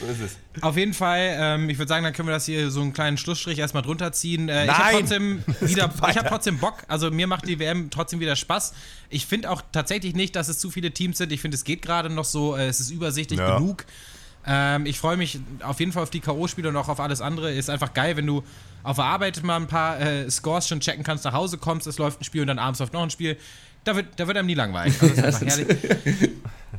[0.00, 0.36] so ist es.
[0.62, 3.18] Auf jeden Fall, ähm, ich würde sagen, dann können wir das hier so einen kleinen
[3.18, 4.48] Schlussstrich erstmal drunter ziehen.
[4.48, 6.84] Äh, ich habe trotzdem wieder, ich habe trotzdem Bock.
[6.88, 8.72] Also mir macht die WM trotzdem wieder Spaß.
[9.10, 11.32] Ich finde auch tatsächlich nicht, dass es zu viele Teams sind.
[11.32, 12.56] Ich finde, es geht gerade noch so.
[12.56, 13.58] Äh, es ist übersichtlich ja.
[13.58, 13.84] genug.
[14.46, 17.52] Ähm, ich freue mich auf jeden Fall auf die K.O.-Spiele und auch auf alles andere.
[17.52, 18.44] Ist einfach geil, wenn du
[18.84, 21.98] auf der Arbeit mal ein paar äh, Scores schon checken kannst, nach Hause kommst, es
[21.98, 23.36] läuft ein Spiel und dann abends läuft noch ein Spiel
[23.86, 25.00] da wird, da wird einem nie langweilig.
[25.00, 26.30] Also das ist einfach herrlich.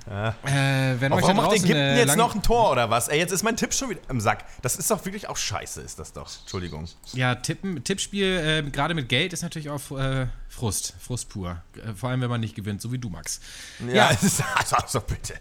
[0.09, 0.29] Ja.
[0.45, 3.07] Äh, wenn warum macht Ägypten jetzt noch ein Tor oder was?
[3.07, 4.45] Ey, jetzt ist mein Tipp schon wieder im Sack.
[4.61, 6.29] Das ist doch wirklich auch scheiße, ist das doch.
[6.41, 6.87] Entschuldigung.
[7.13, 10.95] Ja, Tippen, Tippspiel, äh, gerade mit Geld, ist natürlich auch äh, Frust.
[10.99, 11.61] Frust pur.
[11.75, 13.39] Äh, vor allem, wenn man nicht gewinnt, so wie du, Max.
[13.87, 14.07] Ja, ja.
[14.55, 15.35] also, also bitte.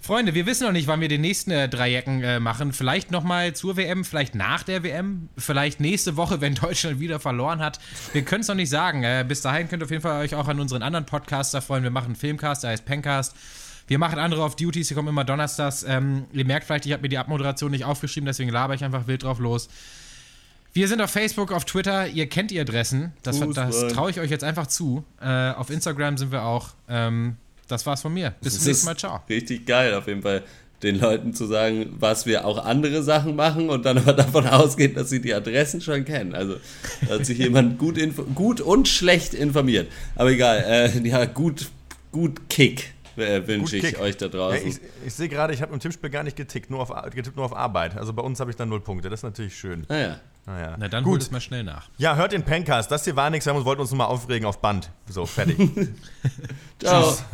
[0.00, 2.72] Freunde, wir wissen noch nicht, wann wir den nächsten äh, Dreiecken äh, machen.
[2.72, 7.60] Vielleicht nochmal zur WM, vielleicht nach der WM, vielleicht nächste Woche, wenn Deutschland wieder verloren
[7.60, 7.78] hat.
[8.12, 9.04] Wir können es noch nicht sagen.
[9.04, 11.84] Äh, bis dahin könnt ihr auf jeden Fall euch auch an unseren anderen Podcaster freuen.
[11.84, 13.36] Wir machen einen Filmcast, der heißt Pencast.
[13.86, 15.84] Wir machen andere auf Duties, die kommen immer donnerstags.
[15.84, 19.06] Ähm, ihr merkt vielleicht, ich habe mir die Abmoderation nicht aufgeschrieben, deswegen laber ich einfach
[19.06, 19.68] wild drauf los.
[20.72, 23.12] Wir sind auf Facebook, auf Twitter, ihr kennt die Adressen.
[23.22, 25.04] Das, das traue ich euch jetzt einfach zu.
[25.20, 26.70] Äh, auf Instagram sind wir auch.
[26.88, 27.36] Ähm,
[27.68, 28.34] das war's von mir.
[28.40, 28.96] Bis zum nächsten Mal.
[28.96, 29.20] Ciao.
[29.28, 30.44] Richtig geil, auf jeden Fall
[30.82, 34.94] den Leuten zu sagen, was wir auch andere Sachen machen und dann aber davon ausgehen,
[34.94, 36.34] dass sie die Adressen schon kennen.
[36.34, 36.56] Also
[37.06, 37.98] da hat sich jemand gut,
[38.34, 39.90] gut und schlecht informiert.
[40.14, 41.70] Aber egal, äh, ja, gut,
[42.12, 44.00] gut Kick äh, wünsche ich Kick.
[44.00, 44.60] euch da draußen.
[44.60, 47.36] Hey, ich, ich sehe gerade, ich habe im Tippspiel gar nicht getickt, nur auf, getippt
[47.36, 47.96] nur auf Arbeit.
[47.96, 49.10] Also bei uns habe ich dann null Punkte.
[49.10, 49.84] Das ist natürlich schön.
[49.88, 50.16] Ah,
[50.48, 50.54] ja.
[50.54, 50.76] Naja.
[50.78, 51.22] Na dann Gut.
[51.22, 51.88] es mal schnell nach.
[51.98, 52.90] Ja, hört den Pencast.
[52.90, 53.46] Das hier war nichts.
[53.46, 54.90] Wir wollten uns nur mal aufregen auf Band.
[55.06, 55.58] So, fertig.
[56.78, 57.02] Ciao.
[57.02, 57.24] Tschüss.